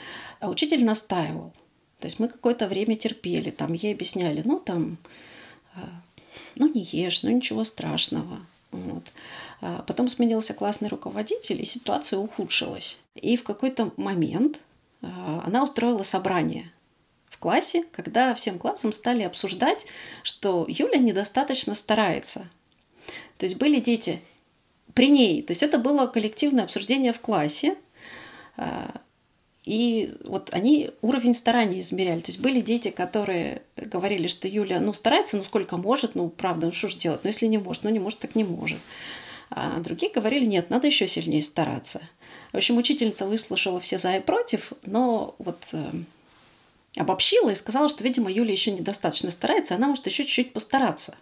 А 0.40 0.48
учитель 0.48 0.84
настаивал– 0.84 1.52
то 1.98 2.06
есть 2.06 2.18
мы 2.18 2.28
какое-то 2.28 2.68
время 2.68 2.96
терпели, 2.96 3.50
там 3.50 3.72
ей 3.72 3.94
объясняли, 3.94 4.42
ну 4.44 4.60
там, 4.60 4.98
а, 5.74 5.88
ну 6.54 6.72
не 6.72 6.82
ешь, 6.82 7.22
ну 7.22 7.30
ничего 7.30 7.64
страшного. 7.64 8.40
Вот. 8.70 9.04
А 9.60 9.82
потом 9.82 10.08
сменился 10.08 10.52
классный 10.52 10.88
руководитель, 10.88 11.62
и 11.62 11.64
ситуация 11.64 12.18
ухудшилась. 12.18 12.98
И 13.14 13.36
в 13.36 13.44
какой-то 13.44 13.92
момент 13.96 14.58
а, 15.02 15.42
она 15.46 15.62
устроила 15.62 16.02
собрание 16.02 16.70
в 17.30 17.38
классе, 17.38 17.84
когда 17.92 18.34
всем 18.34 18.58
классом 18.58 18.92
стали 18.92 19.22
обсуждать, 19.22 19.86
что 20.22 20.66
Юля 20.68 20.98
недостаточно 20.98 21.74
старается. 21.74 22.48
То 23.38 23.46
есть 23.46 23.56
были 23.56 23.80
дети 23.80 24.20
при 24.94 25.08
ней. 25.08 25.42
То 25.42 25.52
есть 25.52 25.62
это 25.62 25.78
было 25.78 26.06
коллективное 26.06 26.64
обсуждение 26.64 27.12
в 27.12 27.20
классе. 27.20 27.76
И 29.66 30.14
вот 30.24 30.50
они 30.52 30.92
уровень 31.02 31.34
старания 31.34 31.80
измеряли. 31.80 32.20
То 32.20 32.30
есть 32.30 32.38
были 32.38 32.60
дети, 32.60 32.90
которые 32.90 33.62
говорили, 33.76 34.28
что 34.28 34.46
Юля, 34.46 34.80
ну, 34.80 34.92
старается, 34.92 35.36
ну, 35.36 35.42
сколько 35.42 35.76
может, 35.76 36.14
ну, 36.14 36.28
правда, 36.28 36.66
ну, 36.66 36.72
что 36.72 36.88
же 36.88 36.96
делать? 36.96 37.24
Ну, 37.24 37.28
если 37.28 37.46
не 37.46 37.58
может, 37.58 37.82
ну, 37.82 37.90
не 37.90 37.98
может, 37.98 38.20
так 38.20 38.36
не 38.36 38.44
может. 38.44 38.78
А 39.50 39.80
другие 39.80 40.12
говорили, 40.12 40.44
нет, 40.44 40.70
надо 40.70 40.86
еще 40.86 41.08
сильнее 41.08 41.42
стараться. 41.42 42.00
В 42.52 42.56
общем, 42.56 42.76
учительница 42.76 43.26
выслушала 43.26 43.80
все 43.80 43.98
за 43.98 44.16
и 44.16 44.20
против, 44.20 44.72
но 44.84 45.34
вот 45.38 45.58
э, 45.72 45.90
обобщила 46.96 47.50
и 47.50 47.56
сказала, 47.56 47.88
что, 47.88 48.04
видимо, 48.04 48.30
Юля 48.30 48.52
еще 48.52 48.70
недостаточно 48.70 49.32
старается, 49.32 49.74
она 49.74 49.88
может 49.88 50.06
еще 50.06 50.24
чуть-чуть 50.24 50.52
постараться. 50.52 51.16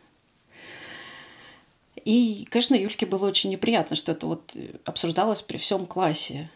И, 2.04 2.46
конечно, 2.50 2.74
Юльке 2.74 3.06
было 3.06 3.26
очень 3.26 3.48
неприятно, 3.48 3.96
что 3.96 4.12
это 4.12 4.26
вот 4.26 4.54
обсуждалось 4.84 5.40
при 5.40 5.56
всем 5.56 5.86
классе. 5.86 6.50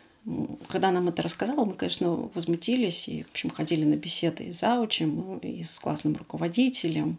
Когда 0.69 0.91
нам 0.91 1.09
это 1.09 1.23
рассказала, 1.23 1.65
мы, 1.65 1.75
конечно, 1.75 2.31
возмутились 2.35 3.09
и, 3.09 3.23
в 3.23 3.31
общем, 3.31 3.51
ходили 3.51 3.85
на 3.85 3.95
беседы 3.95 4.45
и 4.45 4.53
с 4.53 4.61
заучем, 4.61 5.39
и 5.39 5.63
с 5.63 5.79
классным 5.79 6.17
руководителем. 6.17 7.19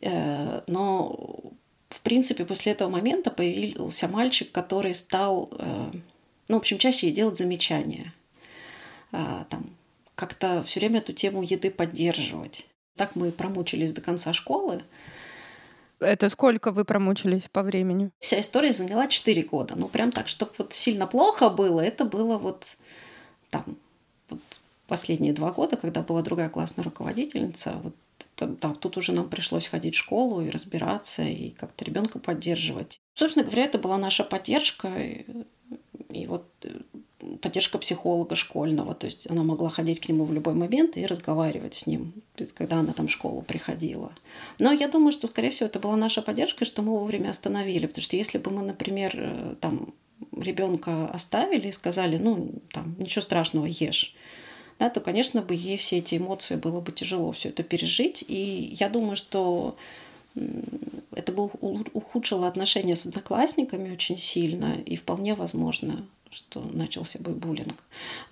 Э, 0.00 0.62
но, 0.66 1.52
в 1.88 2.00
принципе, 2.00 2.44
после 2.44 2.72
этого 2.72 2.88
момента 2.88 3.30
появился 3.30 4.08
мальчик, 4.08 4.50
который 4.52 4.94
стал, 4.94 5.50
э, 5.58 5.90
ну, 6.48 6.56
в 6.56 6.60
общем, 6.60 6.78
чаще 6.78 7.10
делать 7.10 7.36
замечания. 7.36 8.14
Э, 9.12 9.44
там, 9.50 9.66
как-то 10.14 10.62
все 10.62 10.80
время 10.80 10.98
эту 10.98 11.12
тему 11.12 11.42
еды 11.42 11.70
поддерживать. 11.70 12.66
Так 12.96 13.16
мы 13.16 13.32
промучились 13.32 13.92
до 13.92 14.00
конца 14.00 14.32
школы. 14.32 14.82
Это 16.00 16.28
сколько 16.28 16.72
вы 16.72 16.84
промучились 16.84 17.48
по 17.52 17.62
времени? 17.62 18.10
Вся 18.20 18.40
история 18.40 18.72
заняла 18.72 19.06
4 19.06 19.42
года. 19.42 19.74
Ну, 19.76 19.88
прям 19.88 20.10
так, 20.10 20.28
чтобы 20.28 20.52
вот 20.58 20.72
сильно 20.72 21.06
плохо 21.06 21.50
было, 21.50 21.80
это 21.80 22.04
было 22.04 22.38
вот 22.38 22.64
там 23.50 23.64
вот 24.30 24.40
последние 24.86 25.32
два 25.32 25.52
года, 25.52 25.76
когда 25.76 26.02
была 26.02 26.22
другая 26.22 26.48
классная 26.48 26.84
руководительница, 26.84 27.72
вот 27.82 27.94
да, 28.36 28.74
тут 28.74 28.96
уже 28.96 29.12
нам 29.12 29.28
пришлось 29.28 29.68
ходить 29.68 29.94
в 29.94 29.98
школу 29.98 30.40
и 30.40 30.50
разбираться, 30.50 31.22
и 31.22 31.50
как-то 31.50 31.84
ребенка 31.84 32.18
поддерживать. 32.18 32.98
Собственно 33.14 33.44
говоря, 33.44 33.64
это 33.64 33.78
была 33.78 33.98
наша 33.98 34.24
поддержка. 34.24 34.88
И, 34.98 35.26
и 36.08 36.26
вот 36.26 36.46
э, 36.62 36.70
поддержка 37.40 37.78
психолога 37.78 38.34
школьного, 38.34 38.94
то 38.94 39.06
есть 39.06 39.30
она 39.30 39.42
могла 39.42 39.68
ходить 39.68 40.00
к 40.00 40.08
нему 40.08 40.24
в 40.24 40.32
любой 40.32 40.54
момент 40.54 40.96
и 40.96 41.06
разговаривать 41.06 41.74
с 41.74 41.86
ним, 41.86 42.12
когда 42.54 42.80
она 42.80 42.92
там 42.92 43.06
в 43.06 43.10
школу 43.10 43.42
приходила. 43.42 44.12
Но 44.58 44.72
я 44.72 44.88
думаю, 44.88 45.12
что, 45.12 45.26
скорее 45.26 45.50
всего, 45.50 45.66
это 45.66 45.78
была 45.78 45.96
наша 45.96 46.22
поддержка, 46.22 46.64
что 46.64 46.82
мы 46.82 46.90
вовремя 46.92 47.30
остановили, 47.30 47.86
потому 47.86 48.02
что 48.02 48.16
если 48.16 48.38
бы 48.38 48.50
мы, 48.50 48.62
например, 48.62 49.12
э, 49.14 49.54
там 49.60 49.94
ребенка 50.36 51.08
оставили 51.08 51.68
и 51.68 51.72
сказали, 51.72 52.18
ну, 52.18 52.52
там, 52.72 52.94
ничего 52.98 53.22
страшного, 53.22 53.66
ешь, 53.66 54.14
да, 54.78 54.88
то, 54.88 55.00
конечно, 55.00 55.42
бы 55.42 55.54
ей 55.54 55.76
все 55.76 55.98
эти 55.98 56.16
эмоции 56.16 56.56
было 56.56 56.80
бы 56.80 56.92
тяжело 56.92 57.32
все 57.32 57.50
это 57.50 57.62
пережить. 57.62 58.24
И 58.26 58.74
я 58.78 58.88
думаю, 58.88 59.14
что 59.14 59.76
это 61.14 61.32
бы 61.32 61.44
ухудшило 61.92 62.48
отношения 62.48 62.96
с 62.96 63.04
одноклассниками 63.04 63.92
очень 63.92 64.16
сильно, 64.16 64.80
и 64.86 64.96
вполне 64.96 65.34
возможно 65.34 66.06
что 66.30 66.60
начался 66.60 67.18
бы 67.18 67.32
буллинг. 67.32 67.74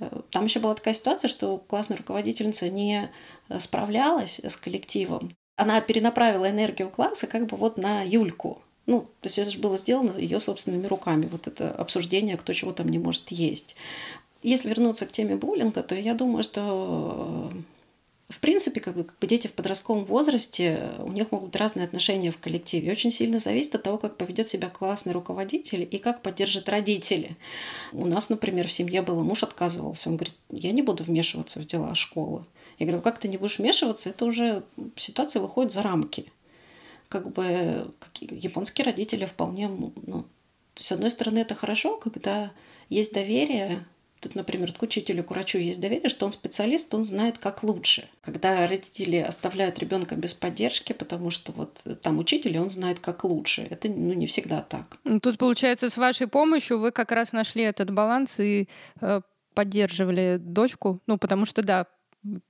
Э, 0.01 0.21
там 0.31 0.45
еще 0.45 0.61
была 0.61 0.75
такая 0.75 0.95
ситуация, 0.95 1.29
что 1.29 1.59
классная 1.59 1.99
руководительница 1.99 2.69
не 2.69 3.11
справлялась 3.59 4.41
с 4.41 4.57
коллективом. 4.57 5.33
Она 5.57 5.81
перенаправила 5.81 6.49
энергию 6.49 6.89
класса 6.89 7.27
как 7.27 7.47
бы 7.47 7.57
вот 7.57 7.79
на 7.79 8.03
Юльку. 8.03 8.63
Ну, 8.87 9.03
то 9.21 9.27
есть 9.27 9.39
это 9.39 9.51
же 9.51 9.59
было 9.59 9.77
сделано 9.77 10.17
ее 10.17 10.41
собственными 10.41 10.87
руками, 10.87 11.29
вот 11.31 11.47
это 11.47 11.71
обсуждение, 11.73 12.39
кто 12.39 12.55
чего 12.55 12.73
там 12.73 12.89
не 12.89 12.99
может 12.99 13.29
есть. 13.29 13.77
Если 14.43 14.69
вернуться 14.69 15.05
к 15.05 15.13
теме 15.13 15.37
буллинга, 15.37 15.83
то 15.83 15.95
я 15.95 16.15
думаю, 16.15 16.43
что 16.43 17.53
в 18.29 18.41
принципе, 18.41 18.81
как 18.81 18.95
бы, 18.95 19.05
как 19.05 19.27
дети 19.27 19.47
в 19.47 19.55
подростковом 19.55 20.05
возрасте, 20.05 20.93
у 20.99 21.11
них 21.13 21.33
могут 21.33 21.49
быть 21.49 21.57
разные 21.57 21.87
отношения 21.87 22.31
в 22.31 22.39
коллективе. 22.39 22.93
Очень 22.93 23.11
сильно 23.11 23.39
зависит 23.39 23.75
от 23.75 23.85
того, 23.85 23.97
как 23.97 24.19
поведет 24.19 24.49
себя 24.49 24.69
классный 24.69 25.15
руководитель 25.15 25.89
и 25.91 25.97
как 25.97 26.21
поддержат 26.21 26.69
родители. 26.69 27.37
У 27.93 28.05
нас, 28.05 28.29
например, 28.29 28.69
в 28.69 28.73
семье 28.73 29.01
было, 29.01 29.23
муж 29.23 29.43
отказывался. 29.45 30.11
Он 30.11 30.17
говорит, 30.17 30.35
я 30.51 30.73
не 30.73 30.83
буду 30.83 31.05
вмешиваться 31.05 31.59
в 31.59 31.65
дела 31.65 31.95
школы. 31.95 32.45
Я 32.79 32.85
говорю, 32.85 33.03
как 33.03 33.19
ты 33.19 33.29
не 33.29 33.39
будешь 33.39 33.59
вмешиваться, 33.59 34.11
это 34.11 34.27
уже 34.27 34.63
ситуация 34.97 35.41
выходит 35.41 35.73
за 35.73 35.81
рамки. 35.81 36.27
Как 37.09 37.33
бы 37.33 37.91
японские 38.21 38.85
родители 38.85 39.25
вполне, 39.25 39.69
ну, 39.69 40.27
с 40.75 40.93
одной 40.93 41.11
стороны, 41.11 41.39
это 41.39 41.55
хорошо, 41.55 41.97
когда 41.97 42.53
есть 42.91 43.15
доверие, 43.15 43.87
Тут, 44.21 44.35
например, 44.35 44.73
к 44.73 44.83
учителю, 44.83 45.23
к 45.23 45.31
врачу 45.31 45.59
есть 45.59 45.81
доверие, 45.81 46.09
что 46.09 46.27
он 46.27 46.33
специалист, 46.33 46.93
он 46.93 47.05
знает, 47.05 47.39
как 47.39 47.63
лучше. 47.63 48.09
Когда 48.21 48.67
родители 48.67 49.17
оставляют 49.17 49.79
ребенка 49.79 50.17
без 50.17 50.35
поддержки, 50.35 50.93
потому 50.93 51.31
что 51.31 51.53
вот 51.53 51.85
там 52.03 52.19
учитель, 52.19 52.57
и 52.57 52.59
он 52.59 52.71
знает, 52.71 52.99
как 52.99 53.25
лучше. 53.25 53.67
Это 53.71 53.89
ну, 53.89 54.13
не 54.15 54.27
всегда 54.27 54.63
так. 54.63 54.97
Ну, 55.05 55.21
тут, 55.21 55.39
получается, 55.39 55.89
с 55.89 55.97
вашей 55.97 56.27
помощью 56.27 56.81
вы 56.81 56.91
как 56.91 57.13
раз 57.13 57.33
нашли 57.33 57.63
этот 57.63 57.93
баланс 57.93 58.41
и 58.41 58.69
э, 59.01 59.21
поддерживали 59.55 60.39
дочку. 60.41 61.01
Ну, 61.07 61.17
потому 61.17 61.47
что, 61.47 61.63
да, 61.63 61.87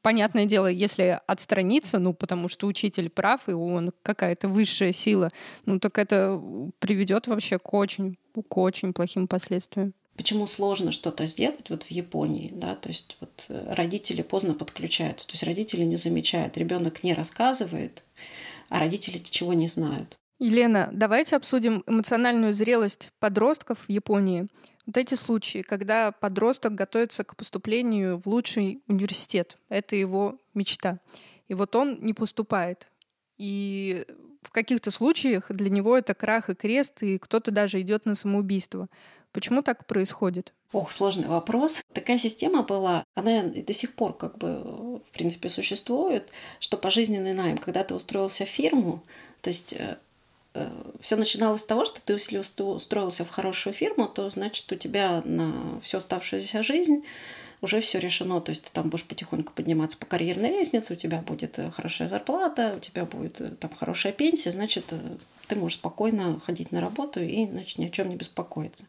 понятное 0.02 0.46
дело, 0.46 0.66
если 0.66 1.20
отстраниться, 1.26 1.98
ну, 1.98 2.14
потому 2.14 2.48
что 2.48 2.66
учитель 2.66 3.10
прав, 3.10 3.48
и 3.48 3.52
он 3.52 3.92
какая-то 4.02 4.48
высшая 4.48 4.92
сила, 4.92 5.30
ну, 5.66 5.78
так 5.78 5.98
это 5.98 6.40
приведет 6.78 7.26
вообще 7.26 7.58
к 7.58 7.74
очень, 7.74 8.16
к 8.48 8.56
очень 8.56 8.92
плохим 8.92 9.28
последствиям 9.28 9.94
почему 10.18 10.46
сложно 10.46 10.90
что-то 10.90 11.26
сделать 11.26 11.70
вот 11.70 11.84
в 11.84 11.90
Японии, 11.90 12.50
да, 12.52 12.74
то 12.74 12.88
есть 12.88 13.16
вот 13.20 13.44
э, 13.48 13.72
родители 13.72 14.22
поздно 14.22 14.52
подключаются, 14.52 15.26
то 15.28 15.32
есть 15.34 15.44
родители 15.44 15.84
не 15.84 15.96
замечают, 15.96 16.58
ребенок 16.58 17.04
не 17.04 17.14
рассказывает, 17.14 18.02
а 18.68 18.80
родители 18.80 19.18
ничего 19.18 19.54
не 19.54 19.68
знают. 19.68 20.18
Елена, 20.40 20.90
давайте 20.92 21.36
обсудим 21.36 21.84
эмоциональную 21.86 22.52
зрелость 22.52 23.10
подростков 23.20 23.78
в 23.86 23.90
Японии. 23.90 24.48
Вот 24.86 24.96
эти 24.96 25.14
случаи, 25.14 25.62
когда 25.62 26.10
подросток 26.10 26.74
готовится 26.74 27.22
к 27.22 27.36
поступлению 27.36 28.18
в 28.18 28.26
лучший 28.26 28.82
университет, 28.88 29.56
это 29.68 29.94
его 29.94 30.38
мечта. 30.52 30.98
И 31.46 31.54
вот 31.54 31.76
он 31.76 31.98
не 32.00 32.12
поступает. 32.12 32.88
И 33.36 34.04
в 34.42 34.50
каких-то 34.50 34.90
случаях 34.90 35.50
для 35.50 35.70
него 35.70 35.96
это 35.96 36.14
крах 36.14 36.50
и 36.50 36.54
крест, 36.54 37.02
и 37.02 37.18
кто-то 37.18 37.50
даже 37.50 37.80
идет 37.80 38.06
на 38.06 38.14
самоубийство. 38.14 38.88
Почему 39.38 39.62
так 39.62 39.86
происходит? 39.86 40.52
Ох, 40.72 40.90
сложный 40.90 41.28
вопрос. 41.28 41.80
Такая 41.92 42.18
система 42.18 42.64
была, 42.64 43.04
она 43.14 43.44
до 43.44 43.72
сих 43.72 43.94
пор 43.94 44.16
как 44.16 44.36
бы 44.36 44.98
в 44.98 45.10
принципе 45.12 45.48
существует, 45.48 46.28
что 46.58 46.76
пожизненный 46.76 47.34
найм, 47.34 47.56
когда 47.56 47.84
ты 47.84 47.94
устроился 47.94 48.46
в 48.46 48.48
фирму, 48.48 49.00
то 49.40 49.50
есть 49.50 49.74
э, 49.74 49.96
э, 50.54 50.68
все 51.00 51.14
начиналось 51.14 51.60
с 51.60 51.66
того, 51.66 51.84
что 51.84 52.02
ты, 52.02 52.14
если 52.14 52.38
устроился 52.38 53.24
в 53.24 53.28
хорошую 53.28 53.74
фирму, 53.74 54.08
то 54.08 54.28
значит 54.28 54.72
у 54.72 54.74
тебя 54.74 55.22
на 55.24 55.80
всю 55.82 55.98
оставшуюся 55.98 56.64
жизнь 56.64 57.04
уже 57.60 57.80
все 57.80 57.98
решено. 57.98 58.40
То 58.40 58.50
есть 58.50 58.64
ты 58.64 58.70
там 58.72 58.88
будешь 58.88 59.04
потихоньку 59.04 59.52
подниматься 59.52 59.98
по 59.98 60.06
карьерной 60.06 60.50
лестнице, 60.50 60.92
у 60.92 60.96
тебя 60.96 61.18
будет 61.18 61.58
э, 61.58 61.70
хорошая 61.70 62.08
зарплата, 62.08 62.74
у 62.76 62.80
тебя 62.80 63.04
будет 63.04 63.40
э, 63.40 63.50
там 63.50 63.70
хорошая 63.78 64.12
пенсия, 64.12 64.52
значит, 64.52 64.86
э, 64.90 64.98
ты 65.48 65.56
можешь 65.56 65.78
спокойно 65.78 66.40
ходить 66.40 66.72
на 66.72 66.80
работу 66.80 67.20
и 67.20 67.46
значит, 67.46 67.78
ни 67.78 67.86
о 67.86 67.90
чем 67.90 68.10
не 68.10 68.16
беспокоиться. 68.16 68.84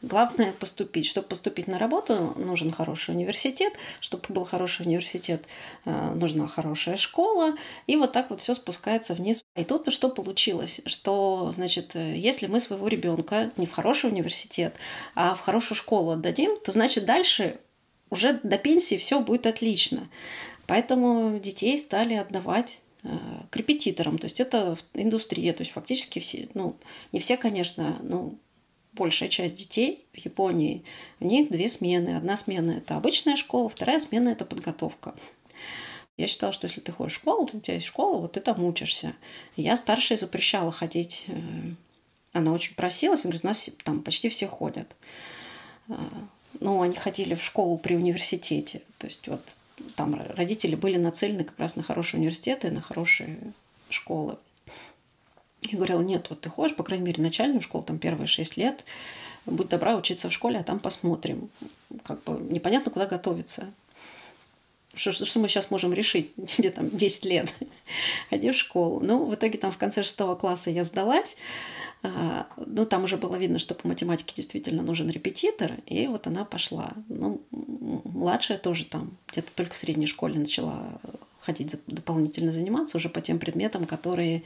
Главное 0.00 0.52
поступить. 0.52 1.04
Чтобы 1.04 1.28
поступить 1.28 1.66
на 1.66 1.78
работу, 1.78 2.32
нужен 2.36 2.72
хороший 2.72 3.14
университет. 3.14 3.74
Чтобы 4.00 4.22
был 4.28 4.44
хороший 4.46 4.86
университет, 4.86 5.44
нужна 5.84 6.46
хорошая 6.46 6.96
школа. 6.96 7.56
И 7.86 7.96
вот 7.96 8.12
так 8.12 8.30
вот 8.30 8.40
все 8.40 8.54
спускается 8.54 9.12
вниз. 9.12 9.42
И 9.54 9.64
тут 9.64 9.92
что 9.92 10.08
получилось? 10.08 10.80
Что, 10.86 11.52
значит, 11.54 11.94
если 11.94 12.46
мы 12.46 12.60
своего 12.60 12.88
ребенка 12.88 13.50
не 13.58 13.66
в 13.66 13.72
хороший 13.72 14.08
университет, 14.08 14.72
а 15.14 15.34
в 15.34 15.40
хорошую 15.40 15.76
школу 15.76 16.12
отдадим, 16.12 16.58
то 16.64 16.72
значит 16.72 17.04
дальше 17.04 17.58
уже 18.10 18.40
до 18.42 18.58
пенсии 18.58 18.96
все 18.96 19.20
будет 19.20 19.46
отлично. 19.46 20.08
Поэтому 20.66 21.38
детей 21.38 21.78
стали 21.78 22.14
отдавать 22.14 22.80
э, 23.02 23.08
к 23.50 23.56
репетиторам. 23.56 24.18
То 24.18 24.26
есть 24.26 24.40
это 24.40 24.76
индустрия. 24.94 25.52
То 25.52 25.62
есть 25.62 25.72
фактически 25.72 26.18
все, 26.18 26.48
ну, 26.54 26.76
не 27.12 27.20
все, 27.20 27.36
конечно, 27.36 27.98
но 28.02 28.34
большая 28.92 29.28
часть 29.28 29.56
детей 29.56 30.04
в 30.12 30.18
Японии, 30.18 30.84
у 31.20 31.26
них 31.26 31.50
две 31.50 31.68
смены. 31.68 32.16
Одна 32.16 32.36
смена– 32.36 32.70
это 32.78 32.96
обычная 32.96 33.36
школа, 33.36 33.68
вторая 33.68 33.98
смена– 33.98 34.28
это 34.30 34.44
подготовка. 34.44 35.14
Я 36.16 36.26
считала, 36.26 36.52
что 36.52 36.66
если 36.66 36.80
ты 36.80 36.90
ходишь 36.90 37.12
в 37.12 37.16
школу, 37.16 37.46
то 37.46 37.56
у 37.56 37.60
тебя 37.60 37.74
есть 37.74 37.86
школа, 37.86 38.18
вот 38.18 38.32
ты 38.32 38.40
там 38.40 38.62
учишься. 38.64 39.14
Я 39.56 39.76
старшей 39.76 40.16
запрещала 40.16 40.72
ходить. 40.72 41.24
Э, 41.28 41.74
она 42.32 42.52
очень 42.52 42.74
просилась, 42.74 43.22
говорит, 43.22 43.44
у 43.44 43.46
нас 43.46 43.70
там 43.84 44.02
почти 44.02 44.28
все 44.28 44.46
ходят. 44.46 44.94
Ну, 46.60 46.82
они 46.82 46.96
ходили 46.96 47.34
в 47.34 47.42
школу 47.42 47.78
при 47.78 47.94
университете. 47.94 48.82
То 48.98 49.06
есть 49.06 49.28
вот 49.28 49.40
там 49.96 50.20
родители 50.36 50.74
были 50.74 50.96
нацелены 50.96 51.44
как 51.44 51.58
раз 51.58 51.76
на 51.76 51.82
хорошие 51.82 52.20
университеты, 52.20 52.70
на 52.70 52.80
хорошие 52.80 53.38
школы. 53.90 54.36
Я 55.62 55.76
говорила, 55.76 56.00
нет, 56.00 56.26
вот 56.30 56.40
ты 56.40 56.48
ходишь, 56.48 56.76
по 56.76 56.84
крайней 56.84 57.04
мере, 57.04 57.22
начальную 57.22 57.60
школу, 57.60 57.84
там 57.84 57.98
первые 57.98 58.26
шесть 58.26 58.56
лет, 58.56 58.84
будь 59.44 59.68
добра 59.68 59.96
учиться 59.96 60.28
в 60.28 60.32
школе, 60.32 60.58
а 60.58 60.62
там 60.62 60.78
посмотрим. 60.78 61.50
Как 62.04 62.22
бы 62.24 62.40
непонятно, 62.52 62.92
куда 62.92 63.06
готовиться. 63.06 63.72
Что, 64.98 65.12
что 65.12 65.38
мы 65.38 65.48
сейчас 65.48 65.70
можем 65.70 65.92
решить? 65.92 66.34
Тебе 66.46 66.70
там 66.70 66.90
10 66.90 67.24
лет. 67.24 67.54
Ходи 68.30 68.50
в 68.50 68.56
школу. 68.56 69.00
Ну, 69.02 69.24
в 69.24 69.34
итоге 69.34 69.58
там 69.58 69.70
в 69.70 69.78
конце 69.78 70.02
шестого 70.02 70.34
класса 70.34 70.70
я 70.70 70.84
сдалась. 70.84 71.36
А, 72.02 72.46
ну, 72.56 72.84
там 72.84 73.04
уже 73.04 73.16
было 73.16 73.36
видно, 73.36 73.58
что 73.58 73.74
по 73.74 73.88
математике 73.88 74.34
действительно 74.36 74.82
нужен 74.82 75.10
репетитор, 75.10 75.72
и 75.86 76.06
вот 76.06 76.26
она 76.26 76.44
пошла. 76.44 76.92
Ну, 77.08 77.40
младшая 77.50 78.58
тоже 78.58 78.84
там 78.84 79.16
где-то 79.32 79.52
только 79.54 79.74
в 79.74 79.76
средней 79.76 80.06
школе 80.06 80.38
начала 80.38 81.00
ходить 81.40 81.76
дополнительно 81.86 82.52
заниматься 82.52 82.98
уже 82.98 83.08
по 83.08 83.20
тем 83.20 83.38
предметам, 83.38 83.86
которые 83.86 84.42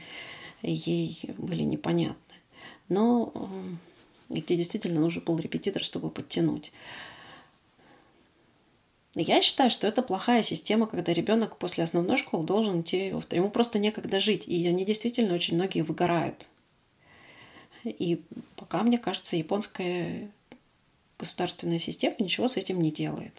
ей 0.61 1.19
были 1.37 1.63
непонятны. 1.63 2.35
Но 2.89 3.49
где 4.29 4.55
действительно 4.55 4.99
нужен 4.99 5.23
был 5.23 5.37
репетитор, 5.37 5.83
чтобы 5.83 6.09
подтянуть. 6.09 6.71
Я 9.15 9.41
считаю, 9.41 9.69
что 9.69 9.85
это 9.85 10.01
плохая 10.01 10.41
система, 10.41 10.87
когда 10.87 11.13
ребенок 11.13 11.57
после 11.57 11.83
основной 11.83 12.17
школы 12.17 12.45
должен 12.45 12.81
идти, 12.81 13.13
ему 13.31 13.49
просто 13.49 13.77
некогда 13.77 14.19
жить, 14.19 14.47
и 14.47 14.67
они 14.67 14.85
действительно 14.85 15.35
очень 15.35 15.55
многие 15.55 15.81
выгорают. 15.81 16.45
И 17.83 18.21
пока, 18.55 18.81
мне 18.81 18.97
кажется, 18.97 19.35
японская 19.35 20.31
государственная 21.19 21.79
система 21.79 22.15
ничего 22.19 22.47
с 22.47 22.57
этим 22.57 22.81
не 22.81 22.91
делает. 22.91 23.33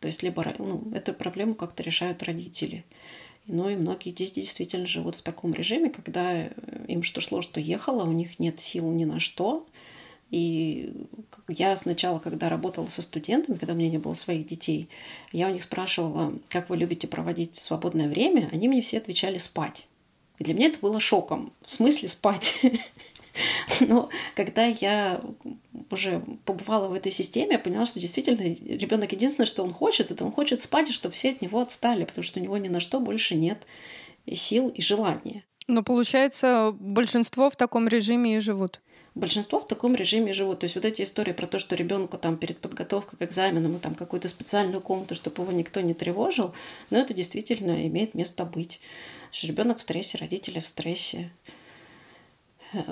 То 0.00 0.08
есть 0.08 0.22
либо 0.22 0.44
ну, 0.58 0.82
эту 0.92 1.14
проблему 1.14 1.54
как-то 1.54 1.82
решают 1.82 2.22
родители. 2.22 2.84
Но 3.46 3.70
и 3.70 3.76
многие 3.76 4.10
дети 4.10 4.40
действительно 4.40 4.86
живут 4.86 5.16
в 5.16 5.22
таком 5.22 5.54
режиме, 5.54 5.90
когда 5.90 6.46
им 6.88 7.02
что 7.02 7.20
шло, 7.20 7.42
что 7.42 7.60
ехало, 7.60 8.04
у 8.04 8.12
них 8.12 8.38
нет 8.38 8.60
сил 8.60 8.90
ни 8.90 9.04
на 9.04 9.20
что. 9.20 9.66
И 10.30 10.92
я 11.48 11.76
сначала, 11.76 12.18
когда 12.18 12.48
работала 12.48 12.88
со 12.88 13.02
студентами, 13.02 13.56
когда 13.56 13.74
у 13.74 13.76
меня 13.76 13.90
не 13.90 13.98
было 13.98 14.14
своих 14.14 14.46
детей, 14.46 14.88
я 15.32 15.48
у 15.48 15.52
них 15.52 15.62
спрашивала, 15.62 16.34
как 16.48 16.70
вы 16.70 16.76
любите 16.76 17.06
проводить 17.06 17.56
свободное 17.56 18.08
время, 18.08 18.48
они 18.52 18.68
мне 18.68 18.82
все 18.82 18.98
отвечали 18.98 19.38
спать. 19.38 19.86
И 20.38 20.44
для 20.44 20.54
меня 20.54 20.68
это 20.68 20.80
было 20.80 20.98
шоком. 20.98 21.52
В 21.64 21.72
смысле 21.72 22.08
спать? 22.08 22.60
Но 23.80 24.08
когда 24.34 24.66
я 24.66 25.20
уже 25.90 26.24
побывала 26.44 26.88
в 26.88 26.94
этой 26.94 27.12
системе, 27.12 27.52
я 27.52 27.58
поняла, 27.58 27.86
что 27.86 28.00
действительно 28.00 28.42
ребенок 28.42 29.12
единственное, 29.12 29.46
что 29.46 29.62
он 29.62 29.72
хочет, 29.72 30.10
это 30.10 30.24
он 30.24 30.32
хочет 30.32 30.60
спать, 30.60 30.90
и 30.90 30.92
чтобы 30.92 31.14
все 31.14 31.30
от 31.30 31.42
него 31.42 31.60
отстали, 31.60 32.04
потому 32.04 32.24
что 32.24 32.40
у 32.40 32.42
него 32.42 32.56
ни 32.56 32.68
на 32.68 32.80
что 32.80 33.00
больше 33.00 33.34
нет 33.34 33.58
сил 34.32 34.68
и 34.68 34.80
желания. 34.80 35.44
Но 35.66 35.82
получается, 35.82 36.74
большинство 36.78 37.48
в 37.50 37.56
таком 37.56 37.88
режиме 37.88 38.36
и 38.36 38.40
живут. 38.40 38.80
Большинство 39.14 39.60
в 39.60 39.66
таком 39.66 39.94
режиме 39.94 40.32
живут. 40.32 40.60
То 40.60 40.64
есть 40.64 40.74
вот 40.74 40.84
эти 40.84 41.02
истории 41.02 41.32
про 41.32 41.46
то, 41.46 41.58
что 41.58 41.76
ребенку 41.76 42.18
там 42.18 42.36
перед 42.36 42.58
подготовкой 42.58 43.18
к 43.18 43.22
экзаменам 43.22 43.78
там 43.78 43.94
какую-то 43.94 44.28
специальную 44.28 44.80
комнату, 44.80 45.14
чтобы 45.14 45.42
его 45.42 45.52
никто 45.52 45.80
не 45.80 45.94
тревожил, 45.94 46.52
но 46.90 46.98
это 46.98 47.14
действительно 47.14 47.86
имеет 47.86 48.14
место 48.14 48.44
быть. 48.44 48.80
Ребенок 49.42 49.78
в 49.78 49.82
стрессе, 49.82 50.18
родители 50.18 50.58
в 50.58 50.66
стрессе. 50.66 51.30
Э, 52.72 52.82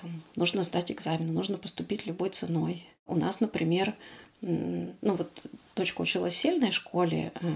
там, 0.00 0.22
нужно 0.36 0.62
сдать 0.62 0.90
экзамен, 0.90 1.32
нужно 1.32 1.58
поступить 1.58 2.06
любой 2.06 2.30
ценой. 2.30 2.86
У 3.06 3.14
нас, 3.14 3.40
например, 3.40 3.94
ну 4.40 4.94
вот 5.02 5.42
дочка 5.76 6.00
училась 6.00 6.34
в 6.34 6.38
сильной 6.38 6.70
школе, 6.70 7.32
э, 7.40 7.48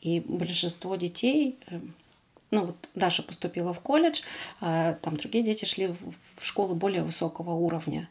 и 0.00 0.20
большинство 0.20 0.96
детей, 0.96 1.58
э, 1.68 1.80
ну 2.50 2.66
вот 2.66 2.88
Даша 2.94 3.22
поступила 3.22 3.72
в 3.72 3.80
колледж, 3.80 4.22
а 4.60 4.94
там 4.94 5.16
другие 5.16 5.44
дети 5.44 5.64
шли 5.64 5.88
в 5.88 6.44
школы 6.44 6.74
более 6.74 7.02
высокого 7.02 7.52
уровня. 7.52 8.08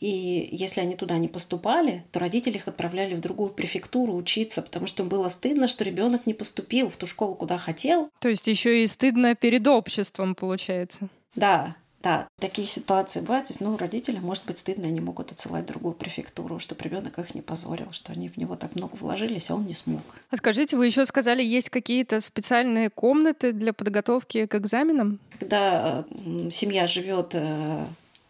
И 0.00 0.48
если 0.52 0.80
они 0.80 0.96
туда 0.96 1.16
не 1.18 1.28
поступали, 1.28 2.04
то 2.12 2.18
родители 2.20 2.56
их 2.56 2.68
отправляли 2.68 3.14
в 3.14 3.20
другую 3.20 3.50
префектуру 3.50 4.14
учиться, 4.14 4.60
потому 4.60 4.86
что 4.86 5.02
им 5.02 5.08
было 5.08 5.28
стыдно, 5.28 5.68
что 5.68 5.84
ребенок 5.84 6.26
не 6.26 6.34
поступил 6.34 6.90
в 6.90 6.96
ту 6.96 7.06
школу, 7.06 7.34
куда 7.34 7.56
хотел. 7.56 8.10
То 8.18 8.28
есть 8.28 8.46
еще 8.46 8.82
и 8.82 8.86
стыдно 8.86 9.34
перед 9.34 9.66
обществом, 9.66 10.34
получается. 10.34 11.08
Да, 11.36 11.76
да, 12.04 12.28
такие 12.38 12.68
ситуации 12.68 13.20
бывают. 13.20 13.46
То 13.46 13.52
есть, 13.52 13.62
ну, 13.62 13.74
родителям 13.78 14.24
может 14.24 14.44
быть 14.44 14.58
стыдно, 14.58 14.86
они 14.86 15.00
могут 15.00 15.32
отсылать 15.32 15.64
в 15.64 15.68
другую 15.68 15.94
префектуру, 15.94 16.58
чтобы 16.58 16.82
ребенок 16.82 17.18
их 17.18 17.34
не 17.34 17.40
позорил, 17.40 17.92
что 17.92 18.12
они 18.12 18.28
в 18.28 18.36
него 18.36 18.56
так 18.56 18.76
много 18.76 18.94
вложились, 18.96 19.48
а 19.50 19.54
он 19.54 19.64
не 19.64 19.72
смог. 19.72 20.02
А 20.30 20.36
скажите, 20.36 20.76
вы 20.76 20.84
еще 20.84 21.06
сказали, 21.06 21.42
есть 21.42 21.70
какие-то 21.70 22.20
специальные 22.20 22.90
комнаты 22.90 23.52
для 23.52 23.72
подготовки 23.72 24.44
к 24.44 24.54
экзаменам? 24.54 25.18
Когда 25.40 26.04
семья 26.50 26.86
живет 26.86 27.30
э, 27.32 27.86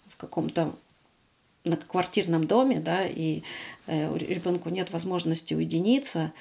в 0.09 0.17
каком-то 0.19 0.73
многоквартирном 1.65 2.47
доме, 2.47 2.79
да, 2.79 3.05
и 3.05 3.43
э, 3.89 4.09
у 4.09 4.15
ребенку 4.15 4.69
нет 4.69 4.93
возможности 4.93 5.53
уединиться, 5.55 6.33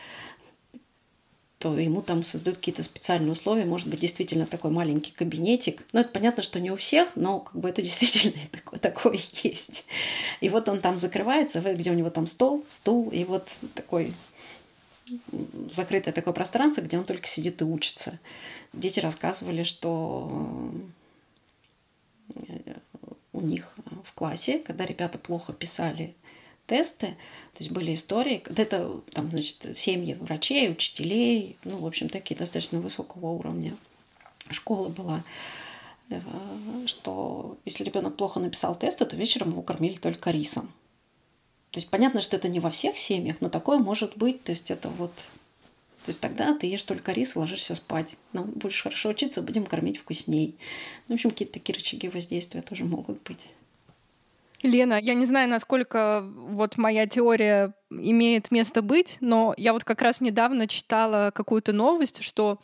то 1.64 1.80
ему 1.80 2.02
там 2.02 2.26
создают 2.26 2.58
какие-то 2.58 2.84
специальные 2.84 3.32
условия, 3.32 3.64
может 3.64 3.88
быть, 3.88 4.02
действительно 4.02 4.46
такой 4.46 4.70
маленький 4.70 5.14
кабинетик. 5.14 5.86
Ну, 5.94 6.02
это 6.02 6.10
понятно, 6.10 6.44
что 6.44 6.60
не 6.60 6.72
у 6.72 6.76
всех, 6.76 7.16
но 7.16 7.40
как 7.40 7.56
бы 7.56 7.70
это 7.70 7.82
действительно 7.82 8.34
такое, 8.52 8.80
такое 8.82 9.18
есть. 9.44 9.86
И 10.42 10.50
вот 10.50 10.68
он 10.68 10.82
там 10.82 10.98
закрывается, 10.98 11.62
где 11.62 11.90
у 11.90 11.94
него 11.94 12.10
там 12.10 12.28
стол, 12.28 12.66
стул, 12.68 13.10
и 13.12 13.24
вот 13.24 13.48
такой 13.76 14.14
закрытое 15.72 16.14
такое 16.14 16.34
пространство, 16.34 16.82
где 16.82 16.98
он 16.98 17.06
только 17.06 17.28
сидит 17.28 17.62
и 17.62 17.64
учится. 17.64 18.20
Дети 18.74 19.00
рассказывали, 19.00 19.64
что 19.64 20.70
э, 22.36 22.74
у 23.32 23.40
них 23.40 23.74
в 24.04 24.12
классе, 24.12 24.60
когда 24.60 24.86
ребята 24.86 25.18
плохо 25.18 25.54
писали 25.54 26.14
тесты, 26.68 27.08
то 27.54 27.60
есть 27.60 27.72
были 27.72 27.94
истории, 27.94 28.44
это 28.46 29.02
там, 29.12 29.30
значит, 29.30 29.78
семьи 29.78 30.14
врачей, 30.14 30.72
учителей, 30.72 31.58
ну, 31.64 31.78
в 31.78 31.86
общем, 31.86 32.10
такие 32.10 32.36
достаточно 32.38 32.80
высокого 32.80 33.28
уровня 33.28 33.76
школа 34.50 34.90
была. 34.90 35.24
э, 36.10 36.20
что 36.86 37.58
если 37.66 37.84
ребенок 37.84 38.16
плохо 38.18 38.40
написал 38.40 38.76
тесты, 38.76 39.06
то 39.06 39.16
вечером 39.16 39.52
его 39.52 39.62
кормили 39.62 39.98
только 39.98 40.32
рисом. 40.32 40.72
То 41.72 41.80
есть 41.80 41.90
понятно, 41.90 42.22
что 42.22 42.36
это 42.36 42.50
не 42.50 42.60
во 42.60 42.70
всех 42.70 42.98
семьях, 42.98 43.38
но 43.42 43.50
такое 43.50 43.80
может 43.80 44.16
быть. 44.16 44.44
То 44.44 44.52
есть 44.52 44.70
это 44.70 44.90
вот... 44.90 45.12
То 46.06 46.10
есть 46.10 46.20
тогда 46.20 46.56
ты 46.56 46.68
ешь 46.68 46.84
только 46.84 47.14
рис 47.14 47.36
и 47.36 47.40
ложишься 47.40 47.74
спать. 47.74 48.16
Но 48.32 48.44
будешь 48.44 48.84
хорошо 48.84 49.10
учиться, 49.10 49.42
будем 49.42 49.66
кормить 49.66 49.98
вкусней. 49.98 50.56
Ну, 51.08 51.14
в 51.14 51.18
общем, 51.18 51.32
какие-то 51.32 51.54
такие 51.54 51.76
рычаги 51.76 52.10
воздействия 52.10 52.62
тоже 52.62 52.86
могут 52.86 53.24
быть. 53.24 53.50
Лена, 54.64 54.98
я 55.00 55.14
не 55.14 55.26
знаю, 55.26 55.50
насколько 55.50 56.24
вот 56.24 56.78
моя 56.78 57.06
теория 57.06 57.74
имеет 57.92 58.50
место 58.50 58.82
быть, 58.82 59.18
но 59.20 59.54
я 59.58 59.74
вот 59.74 59.84
как 59.84 60.02
раз 60.02 60.22
недавно 60.22 60.68
читала 60.68 61.32
какую-то 61.36 61.74
новость, 61.74 62.24
что 62.24 62.60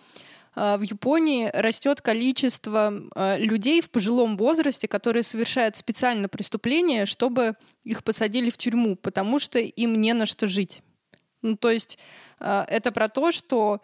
э, 0.55 0.77
в 0.77 0.81
Японии 0.81 1.51
растет 1.53 2.01
количество 2.01 2.93
э, 3.15 3.37
людей 3.39 3.81
в 3.81 3.89
пожилом 3.89 4.37
возрасте, 4.37 4.87
которые 4.87 5.23
совершают 5.23 5.75
специально 5.75 6.29
преступления, 6.29 7.05
чтобы 7.05 7.55
их 7.83 8.05
посадили 8.05 8.49
в 8.49 8.57
тюрьму, 8.57 8.95
потому 8.95 9.37
что 9.37 9.59
им 9.59 9.99
не 9.99 10.13
на 10.13 10.25
что 10.25 10.47
жить. 10.47 10.81
Ну, 11.41 11.57
то 11.57 11.69
есть 11.69 11.99
э, 12.39 12.63
это 12.67 12.91
про 12.93 13.09
то, 13.09 13.31
что 13.31 13.81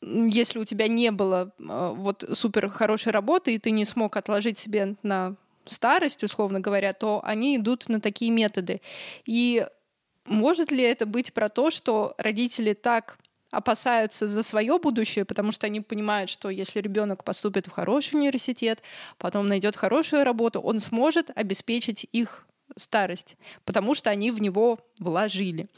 если 0.00 0.58
у 0.58 0.64
тебя 0.64 0.88
не 0.88 1.10
было 1.10 1.52
вот 1.58 2.24
супер 2.32 2.70
хорошей 2.70 3.12
работы, 3.12 3.54
и 3.54 3.58
ты 3.58 3.70
не 3.70 3.84
смог 3.84 4.16
отложить 4.16 4.56
себе 4.56 4.96
на 5.02 5.36
старость, 5.66 6.22
условно 6.22 6.60
говоря, 6.60 6.92
то 6.92 7.20
они 7.24 7.56
идут 7.56 7.88
на 7.88 8.00
такие 8.00 8.30
методы. 8.30 8.80
И 9.24 9.66
может 10.24 10.70
ли 10.70 10.82
это 10.82 11.06
быть 11.06 11.32
про 11.32 11.48
то, 11.48 11.70
что 11.70 12.14
родители 12.18 12.72
так 12.72 13.18
опасаются 13.50 14.26
за 14.26 14.42
свое 14.42 14.78
будущее, 14.78 15.24
потому 15.24 15.52
что 15.52 15.66
они 15.66 15.80
понимают, 15.80 16.28
что 16.30 16.50
если 16.50 16.80
ребенок 16.80 17.24
поступит 17.24 17.66
в 17.66 17.70
хороший 17.70 18.16
университет, 18.16 18.82
потом 19.18 19.48
найдет 19.48 19.76
хорошую 19.76 20.24
работу, 20.24 20.60
он 20.60 20.80
сможет 20.80 21.30
обеспечить 21.34 22.06
их 22.12 22.46
старость, 22.76 23.36
потому 23.64 23.94
что 23.94 24.10
они 24.10 24.30
в 24.30 24.40
него 24.40 24.80
вложили. 24.98 25.68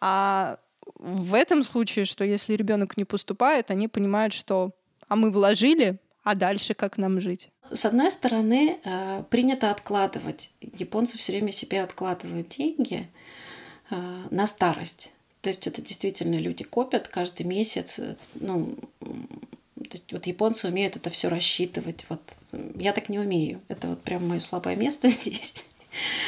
А 0.00 0.58
в 0.96 1.34
этом 1.34 1.62
случае, 1.62 2.04
что 2.04 2.24
если 2.24 2.54
ребенок 2.54 2.96
не 2.96 3.04
поступает, 3.04 3.70
они 3.70 3.88
понимают, 3.88 4.34
что 4.34 4.72
а 5.08 5.16
мы 5.16 5.30
вложили, 5.30 5.98
а 6.24 6.34
дальше 6.34 6.74
как 6.74 6.98
нам 6.98 7.20
жить? 7.20 7.50
С 7.70 7.84
одной 7.84 8.10
стороны, 8.10 8.78
э, 8.82 9.22
принято 9.30 9.70
откладывать. 9.70 10.50
Японцы 10.60 11.18
все 11.18 11.32
время 11.32 11.52
себе 11.52 11.82
откладывают 11.82 12.48
деньги 12.48 13.08
э, 13.90 14.24
на 14.30 14.46
старость. 14.46 15.12
То 15.42 15.48
есть 15.48 15.66
это 15.66 15.82
действительно 15.82 16.36
люди 16.36 16.64
копят 16.64 17.08
каждый 17.08 17.44
месяц. 17.44 18.00
Ну, 18.34 18.76
то 19.00 19.92
есть 19.92 20.10
вот 20.12 20.26
японцы 20.26 20.68
умеют 20.68 20.96
это 20.96 21.10
все 21.10 21.28
рассчитывать. 21.28 22.06
Вот 22.08 22.22
я 22.76 22.92
так 22.94 23.10
не 23.10 23.18
умею. 23.18 23.60
Это 23.68 23.88
вот 23.88 24.02
прям 24.02 24.26
мое 24.26 24.40
слабое 24.40 24.76
место 24.76 25.08
здесь. 25.08 25.66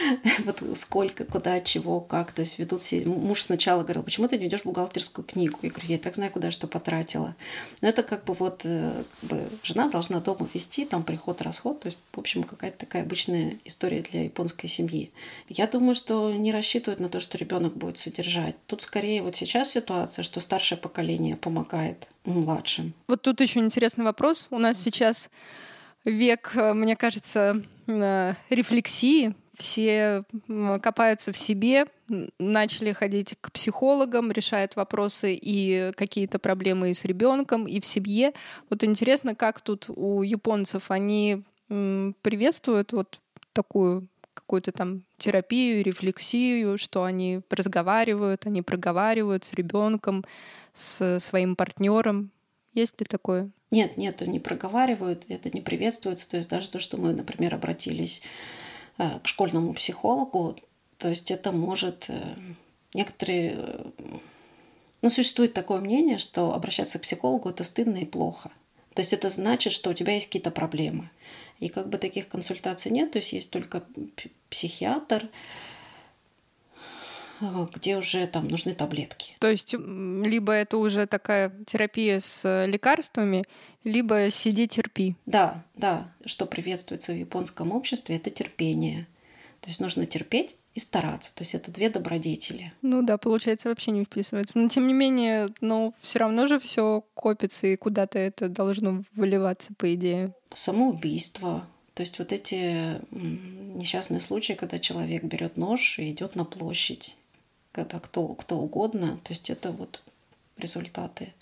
вот 0.45 0.63
сколько, 0.77 1.25
куда, 1.25 1.61
чего, 1.61 2.01
как. 2.01 2.33
То 2.33 2.41
есть 2.41 2.59
ведут 2.59 2.83
все. 2.83 3.05
Муж 3.05 3.43
сначала 3.43 3.83
говорил, 3.83 4.03
почему 4.03 4.29
ты 4.29 4.39
не 4.39 4.47
идешь 4.47 4.63
в 4.63 4.65
бухгалтерскую 4.65 5.25
книгу? 5.25 5.59
Я 5.63 5.71
говорю, 5.71 5.89
я 5.89 5.99
так 5.99 6.15
знаю, 6.15 6.33
куда 6.33 6.51
что 6.51 6.67
потратила. 6.67 7.35
Но 7.81 7.89
это 7.89 8.03
как 8.03 8.25
бы 8.25 8.35
вот 8.35 8.63
э, 8.65 9.05
как 9.21 9.31
бы, 9.31 9.49
жена 9.63 9.89
должна 9.89 10.21
дома 10.21 10.49
вести, 10.53 10.85
там 10.85 11.03
приход, 11.03 11.43
расход. 11.43 11.81
То 11.81 11.89
есть, 11.89 11.99
в 12.13 12.19
общем, 12.19 12.43
какая-то 12.43 12.79
такая 12.79 13.03
обычная 13.03 13.59
история 13.65 14.03
для 14.03 14.25
японской 14.25 14.69
семьи. 14.69 15.11
Я 15.49 15.67
думаю, 15.67 15.95
что 15.95 16.33
не 16.33 16.53
рассчитывают 16.53 17.01
на 17.01 17.09
то, 17.09 17.21
что 17.21 17.39
ребенок 17.39 17.77
будет 17.77 17.99
содержать. 17.99 18.57
Тут 18.67 18.83
скорее 18.83 19.23
вот 19.23 19.37
сейчас 19.37 19.71
ситуация, 19.71 20.23
что 20.23 20.41
старшее 20.41 20.79
поколение 20.79 21.37
помогает 21.37 22.09
младшим. 22.25 22.95
Вот 23.09 23.23
тут 23.23 23.41
еще 23.41 23.61
интересный 23.61 24.05
вопрос. 24.05 24.47
У 24.51 24.59
нас 24.59 24.81
сейчас 24.83 25.31
век, 26.05 26.53
э, 26.55 26.73
мне 26.73 26.97
кажется, 26.97 27.63
э, 27.87 28.33
рефлексии 28.51 29.35
все 29.57 30.25
копаются 30.83 31.33
в 31.33 31.39
себе, 31.39 31.87
начали 32.39 32.93
ходить 32.93 33.37
к 33.41 33.51
психологам, 33.53 34.31
решают 34.31 34.77
вопросы 34.77 35.35
и 35.35 35.93
какие-то 35.97 36.39
проблемы 36.39 36.91
и 36.91 36.95
с 36.95 37.05
ребенком, 37.05 37.67
и 37.67 37.81
в 37.81 37.87
семье. 37.87 38.33
Вот 38.71 38.85
интересно, 38.85 39.35
как 39.35 39.61
тут 39.61 39.87
у 39.89 40.23
японцев 40.23 40.91
они 40.91 41.43
приветствуют 41.69 42.93
вот 42.93 43.21
такую 43.53 44.09
какую-то 44.35 44.71
там 44.71 45.03
терапию, 45.17 45.83
рефлексию, 45.83 46.79
что 46.79 47.03
они 47.05 47.41
разговаривают, 47.51 48.47
они 48.47 48.63
проговаривают 48.63 49.45
с 49.45 49.53
ребенком, 49.55 50.25
с 50.75 51.19
своим 51.21 51.57
партнером. 51.57 52.31
Есть 52.75 53.01
ли 53.01 53.07
такое? 53.07 53.51
Нет, 53.71 53.97
нет, 53.97 54.21
не 54.21 54.39
проговаривают, 54.39 55.25
это 55.29 55.51
не 55.51 55.63
приветствуется. 55.63 56.29
То 56.29 56.37
есть 56.37 56.49
даже 56.49 56.69
то, 56.69 56.79
что 56.79 56.99
мы, 56.99 57.15
например, 57.15 57.55
обратились 57.55 58.23
к 58.97 59.27
школьному 59.27 59.75
психологу. 59.75 60.57
То 60.99 61.09
есть 61.09 61.31
это 61.31 61.53
может 61.53 62.07
э, 62.09 62.35
некоторые... 62.95 63.55
Э, 63.57 63.91
ну, 65.03 65.11
существует 65.11 65.53
такое 65.53 65.81
мнение, 65.81 66.19
что 66.19 66.55
обращаться 66.55 66.99
к 66.99 67.03
психологу 67.03 67.51
это 67.51 67.65
стыдно 67.65 67.99
и 67.99 68.05
плохо. 68.05 68.51
То 68.95 69.01
есть 69.01 69.13
это 69.13 69.29
значит, 69.29 69.73
что 69.73 69.91
у 69.91 69.93
тебя 69.93 70.15
есть 70.15 70.27
какие-то 70.27 70.51
проблемы. 70.51 71.11
И 71.61 71.69
как 71.69 71.89
бы 71.89 71.99
таких 71.99 72.29
консультаций 72.29 72.91
нет, 72.91 73.13
то 73.13 73.19
есть 73.19 73.33
есть 73.33 73.51
только 73.51 73.85
психиатр, 74.49 75.29
где 77.75 77.97
уже 77.97 78.27
там 78.27 78.49
нужны 78.49 78.75
таблетки. 78.75 79.35
То 79.41 79.51
есть 79.51 79.75
либо 79.75 80.53
это 80.53 80.79
уже 80.79 81.07
такая 81.07 81.53
терапия 81.67 82.21
с 82.21 82.65
лекарствами, 82.67 83.45
либо 83.85 84.31
сиди 84.31 84.67
терпи. 84.67 85.17
Да, 85.27 85.65
да. 85.75 86.13
Что 86.25 86.47
приветствуется 86.47 87.13
в 87.13 87.17
японском 87.17 87.73
обществе, 87.73 88.17
это 88.17 88.31
терпение. 88.31 89.07
То 89.61 89.69
есть 89.69 89.81
нужно 89.81 90.07
терпеть 90.07 90.57
и 90.75 90.81
стараться. 90.81 91.35
То 91.35 91.43
есть 91.43 91.55
это 91.55 91.71
две 91.71 91.89
добродетели. 91.89 92.73
Ну 92.83 93.03
да, 93.03 93.17
получается, 93.17 93.69
вообще 93.69 93.91
не 93.91 94.05
вписывается. 94.05 94.59
Но 94.59 94.69
тем 94.69 94.87
не 94.87 94.93
менее, 94.93 95.49
ну, 95.61 95.95
все 96.01 96.19
равно 96.21 96.47
же 96.47 96.61
все 96.61 97.05
копится, 97.15 97.67
и 97.67 97.77
куда-то 97.77 98.19
это 98.19 98.49
должно 98.49 99.03
выливаться, 99.15 99.73
по 99.75 99.93
идее. 99.95 100.35
Самоубийство. 100.55 101.67
То 101.95 102.03
есть 102.03 102.19
вот 102.19 102.31
эти 102.31 103.01
несчастные 103.11 104.21
случаи, 104.21 104.53
когда 104.53 104.79
человек 104.79 105.25
берет 105.25 105.57
нож 105.57 105.99
и 105.99 106.11
идет 106.11 106.37
на 106.37 106.45
площадь 106.45 107.17
когда 107.77 108.01
кто, 108.01 108.29
кто 108.29 108.59
угодно. 108.59 109.19
То 109.23 109.33
есть 109.33 109.51
это 109.51 109.71
вот 109.71 110.03
результаты. 110.57 111.35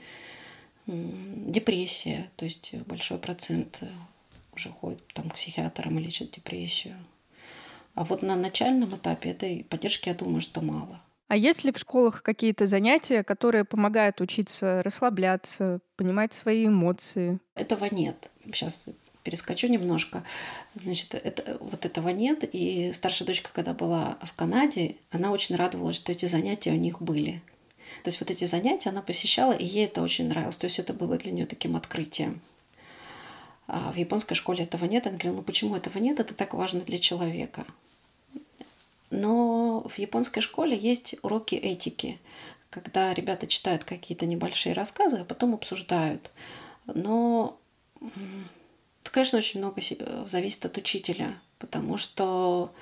Депрессия, 0.87 2.31
то 2.37 2.44
есть 2.44 2.75
большой 2.87 3.18
процент 3.18 3.81
уже 4.55 4.70
ходит 4.70 5.03
там, 5.14 5.31
к 5.31 5.37
психиатрам 5.37 5.99
и 5.99 6.03
лечат 6.03 6.33
депрессию. 6.33 6.97
А 7.94 8.05
вот 8.05 8.23
на 8.23 8.35
начальном 8.37 8.90
этапе 8.90 9.31
этой 9.31 9.64
поддержки, 9.64 10.09
я 10.09 10.14
думаю, 10.14 10.40
что 10.40 10.61
мало. 10.61 11.01
А 11.29 11.37
есть 11.37 11.64
ли 11.64 11.73
в 11.73 11.79
школах 11.79 12.23
какие-то 12.23 12.66
занятия, 12.66 13.23
которые 13.23 13.64
помогают 13.64 14.20
учиться 14.20 14.83
расслабляться, 14.83 15.81
понимать 15.97 16.35
свои 16.35 16.66
эмоции? 16.66 17.38
Этого 17.55 17.87
нет. 17.90 18.31
Сейчас 18.44 18.87
перескочу 19.25 19.67
немножко. 19.67 20.23
Значит, 20.77 21.15
это, 21.15 21.57
вот 21.61 21.85
этого 21.85 22.11
нет. 22.11 22.45
И 22.53 22.93
старшая 22.93 23.27
дочка, 23.27 23.51
когда 23.53 23.73
была 23.73 24.19
в 24.23 24.35
Канаде, 24.35 24.97
она 25.11 25.33
очень 25.33 25.57
радовалась, 25.57 25.97
что 25.97 26.13
эти 26.13 26.27
занятия 26.27 26.71
у 26.71 26.77
них 26.77 27.03
были. 27.03 27.43
То 28.03 28.09
есть 28.09 28.21
вот 28.21 28.31
эти 28.31 28.45
занятия 28.45 28.91
она 28.91 29.03
посещала, 29.03 29.53
и 29.53 29.65
ей 29.65 29.87
это 29.87 30.03
очень 30.03 30.29
нравилось. 30.29 30.57
То 30.57 30.67
есть 30.67 30.79
это 30.79 30.93
было 30.93 31.17
для 31.17 31.33
нее 31.33 31.47
таким 31.47 31.75
открытием. 31.75 32.41
А 33.67 33.93
в 33.93 33.97
японской 33.97 34.35
школе 34.35 34.65
этого 34.65 34.85
нет. 34.85 35.07
Она 35.07 35.17
говорила, 35.17 35.37
ну 35.37 35.43
почему 35.43 35.75
этого 35.75 35.99
нет? 35.99 36.21
Это 36.21 36.35
так 36.35 36.55
важно 36.55 36.81
для 36.81 36.99
человека. 36.99 37.67
Но 39.11 39.87
в 39.89 39.99
японской 39.99 40.41
школе 40.41 40.77
есть 40.77 41.17
уроки 41.23 41.55
этики, 41.55 42.19
когда 42.69 43.15
ребята 43.15 43.47
читают 43.47 43.85
какие-то 43.85 44.27
небольшие 44.27 44.75
рассказы, 44.75 45.19
а 45.19 45.25
потом 45.25 45.55
обсуждают. 45.55 46.31
Но 46.87 47.59
конечно, 49.11 49.38
очень 49.38 49.61
много 49.61 49.81
зависит 50.27 50.64
от 50.64 50.79
учителя, 50.79 51.40
потому 51.59 51.97
что 51.97 52.73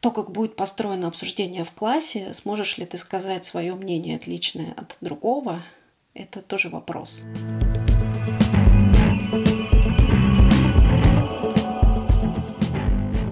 то, 0.00 0.10
как 0.10 0.30
будет 0.30 0.56
построено 0.56 1.08
обсуждение 1.08 1.64
в 1.64 1.72
классе, 1.72 2.32
сможешь 2.32 2.78
ли 2.78 2.86
ты 2.86 2.98
сказать 2.98 3.44
свое 3.44 3.74
мнение 3.74 4.16
отличное 4.16 4.72
от 4.76 4.96
другого, 5.00 5.62
это 6.14 6.40
тоже 6.40 6.68
вопрос. 6.68 7.24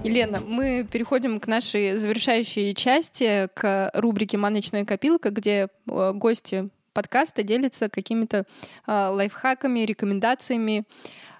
Елена, 0.03 0.39
мы 0.39 0.87
переходим 0.89 1.39
к 1.39 1.47
нашей 1.47 1.97
завершающей 1.97 2.73
части, 2.73 3.49
к 3.53 3.91
рубрике 3.93 4.37
«Маночная 4.37 4.85
копилка», 4.85 5.31
где 5.31 5.67
э, 5.85 6.11
гости 6.13 6.69
подкаста 6.93 7.43
делятся 7.43 7.89
какими-то 7.89 8.45
э, 8.87 9.07
лайфхаками, 9.09 9.81
рекомендациями 9.81 10.85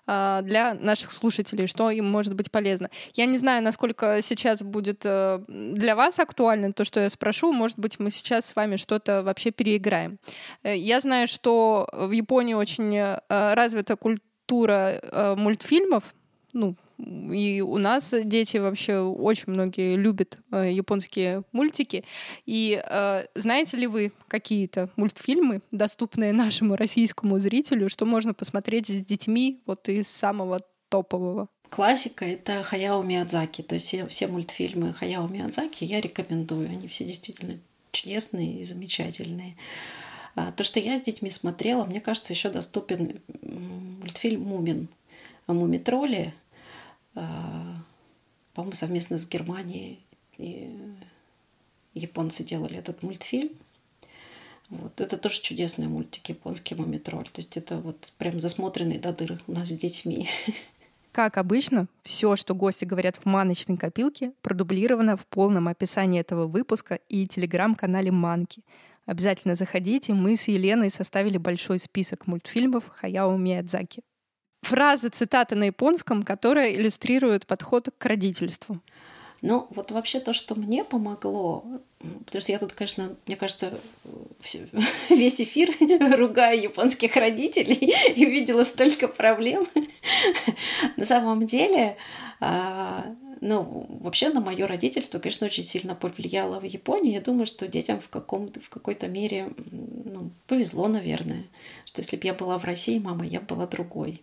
для 0.08 0.74
наших 0.80 1.12
слушателей, 1.12 1.68
что 1.68 1.90
им 1.90 2.10
может 2.10 2.34
быть 2.34 2.50
полезно. 2.50 2.90
Я 3.14 3.26
не 3.26 3.38
знаю, 3.38 3.62
насколько 3.62 4.22
сейчас 4.22 4.62
будет 4.62 5.02
э, 5.04 5.44
для 5.48 5.96
вас 5.96 6.20
актуально 6.20 6.72
то, 6.72 6.86
что 6.86 7.02
я 7.02 7.10
спрошу. 7.10 7.52
Может 7.52 7.78
быть, 7.78 8.00
мы 8.00 8.10
сейчас 8.10 8.46
с 8.46 8.56
вами 8.56 8.78
что-то 8.78 9.22
вообще 9.22 9.52
переиграем. 9.52 10.18
Э, 10.64 10.78
я 10.78 11.02
знаю, 11.02 11.28
что 11.28 11.90
в 11.92 12.12
Японии 12.12 12.54
очень 12.54 12.96
э, 12.96 13.20
развита 13.28 13.96
культура 13.96 15.36
мультфильмов, 15.36 16.16
ну, 16.54 16.78
и 16.98 17.62
у 17.62 17.78
нас 17.78 18.14
дети 18.24 18.58
вообще 18.58 19.00
очень 19.00 19.54
многие 19.54 19.96
любят 19.96 20.40
э, 20.52 20.72
японские 20.72 21.44
мультики. 21.52 22.04
И 22.46 22.82
э, 22.84 23.26
знаете 23.36 23.78
ли 23.78 23.88
вы 23.88 24.12
какие-то 24.28 24.90
мультфильмы, 24.96 25.62
доступные 25.72 26.34
нашему 26.34 26.76
российскому 26.76 27.38
зрителю, 27.40 27.90
что 27.90 28.06
можно 28.06 28.34
посмотреть 28.34 28.88
с 28.88 29.06
детьми 29.06 29.62
вот 29.68 29.88
из 29.90 30.08
самого 30.08 30.60
топового? 30.90 31.50
Классика— 31.70 32.26
это 32.26 32.64
Хаяо 32.64 33.04
Миядзаки. 33.04 33.62
То 33.62 33.76
есть 33.76 33.94
все, 34.10 34.28
мультфильмы 34.28 34.94
Хаяо 34.94 35.28
Миядзаки 35.28 35.84
я 35.84 36.02
рекомендую. 36.02 36.70
Они 36.70 36.88
все 36.88 37.06
действительно 37.06 37.60
чудесные 37.92 38.62
и 38.62 38.64
замечательные. 38.64 39.56
А, 40.36 40.52
то, 40.52 40.64
что 40.64 40.80
я 40.80 40.98
с 40.98 41.02
детьми 41.02 41.30
смотрела, 41.30 41.86
мне 41.86 42.00
кажется, 42.00 42.34
еще 42.34 42.50
доступен 42.50 43.22
мультфильм 43.42 44.42
«Мумин». 44.42 44.88
«Мумитроли», 45.48 46.34
по-моему, 48.54 48.76
совместно 48.76 49.18
с 49.18 49.28
Германией 49.28 50.00
и 50.38 50.70
японцы 51.94 52.44
делали 52.44 52.78
этот 52.78 53.04
мультфильм. 53.04 53.52
Вот. 54.70 55.00
Это 55.00 55.18
тоже 55.18 55.42
чудесный 55.42 55.88
мультик, 55.88 56.30
японский 56.30 56.76
«Мумитроль». 56.76 57.26
То 57.26 57.42
есть 57.42 57.56
это 57.56 57.78
вот 57.78 58.12
прям 58.18 58.40
засмотренный 58.40 58.98
до 59.00 59.14
дыр 59.14 59.42
у 59.48 59.52
нас 59.54 59.70
с 59.70 59.72
детьми. 59.72 60.28
Как 61.14 61.38
обычно, 61.38 61.88
все, 62.04 62.36
что 62.36 62.54
гости 62.54 62.86
говорят 62.86 63.16
в 63.16 63.26
маночной 63.26 63.78
копилке, 63.78 64.34
продублировано 64.42 65.18
в 65.18 65.26
полном 65.26 65.68
описании 65.68 66.20
этого 66.20 66.46
выпуска 66.46 67.00
и 67.10 67.26
телеграм-канале 67.26 68.12
Манки. 68.12 68.62
Обязательно 69.06 69.56
заходите, 69.56 70.14
мы 70.14 70.36
с 70.36 70.48
Еленой 70.48 70.90
составили 70.90 71.38
большой 71.38 71.80
список 71.80 72.28
мультфильмов 72.28 72.90
Хаяо 72.90 73.36
Миядзаки. 73.38 74.04
Фраза, 74.62 75.10
цитата 75.10 75.56
на 75.56 75.66
японском, 75.66 76.24
которая 76.24 76.74
иллюстрирует 76.74 77.46
подход 77.46 77.90
к 77.98 78.06
родительству. 78.06 78.80
Ну, 79.42 79.68
вот 79.70 79.92
вообще 79.92 80.20
то, 80.20 80.34
что 80.34 80.56
мне 80.56 80.84
помогло, 80.84 81.64
потому 82.26 82.42
что 82.42 82.52
я 82.52 82.58
тут, 82.58 82.74
конечно, 82.74 83.16
мне 83.28 83.36
кажется, 83.36 83.80
весь 85.10 85.42
эфир 85.42 85.72
ругаю 86.18 86.60
японских 86.62 87.16
родителей 87.16 87.94
и 88.16 88.26
увидела 88.26 88.64
столько 88.64 89.08
проблем. 89.08 89.68
На 90.96 91.06
самом 91.06 91.46
деле, 91.46 91.98
а, 92.40 93.06
ну, 93.42 93.86
вообще 94.02 94.30
на 94.30 94.42
мое 94.42 94.66
родительство, 94.66 95.20
конечно, 95.20 95.48
очень 95.48 95.64
сильно 95.64 95.94
повлияло 95.94 96.60
в 96.60 96.64
Японии. 96.64 97.14
Я 97.14 97.22
думаю, 97.22 97.46
что 97.46 97.68
детям 97.68 98.00
в, 98.00 98.10
каком 98.10 98.52
в 98.52 98.70
какой-то 98.70 99.08
мере 99.08 99.52
ну, 99.72 100.32
повезло, 100.48 100.88
наверное. 100.88 101.46
Что 101.86 102.02
если 102.02 102.18
бы 102.18 102.26
я 102.26 102.34
была 102.34 102.58
в 102.58 102.66
России, 102.66 102.98
мама, 103.00 103.26
я 103.26 103.40
была 103.40 103.68
другой. 103.68 104.22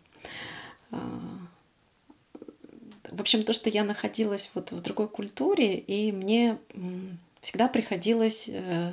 А, 0.90 0.98
в 3.10 3.20
общем, 3.20 3.44
то, 3.44 3.52
что 3.52 3.70
я 3.70 3.84
находилась 3.84 4.50
вот 4.54 4.72
в 4.72 4.80
другой 4.80 5.08
культуре, 5.08 5.76
и 5.78 6.12
мне 6.12 6.58
всегда 7.40 7.68
приходилось... 7.68 8.48
Э, 8.48 8.92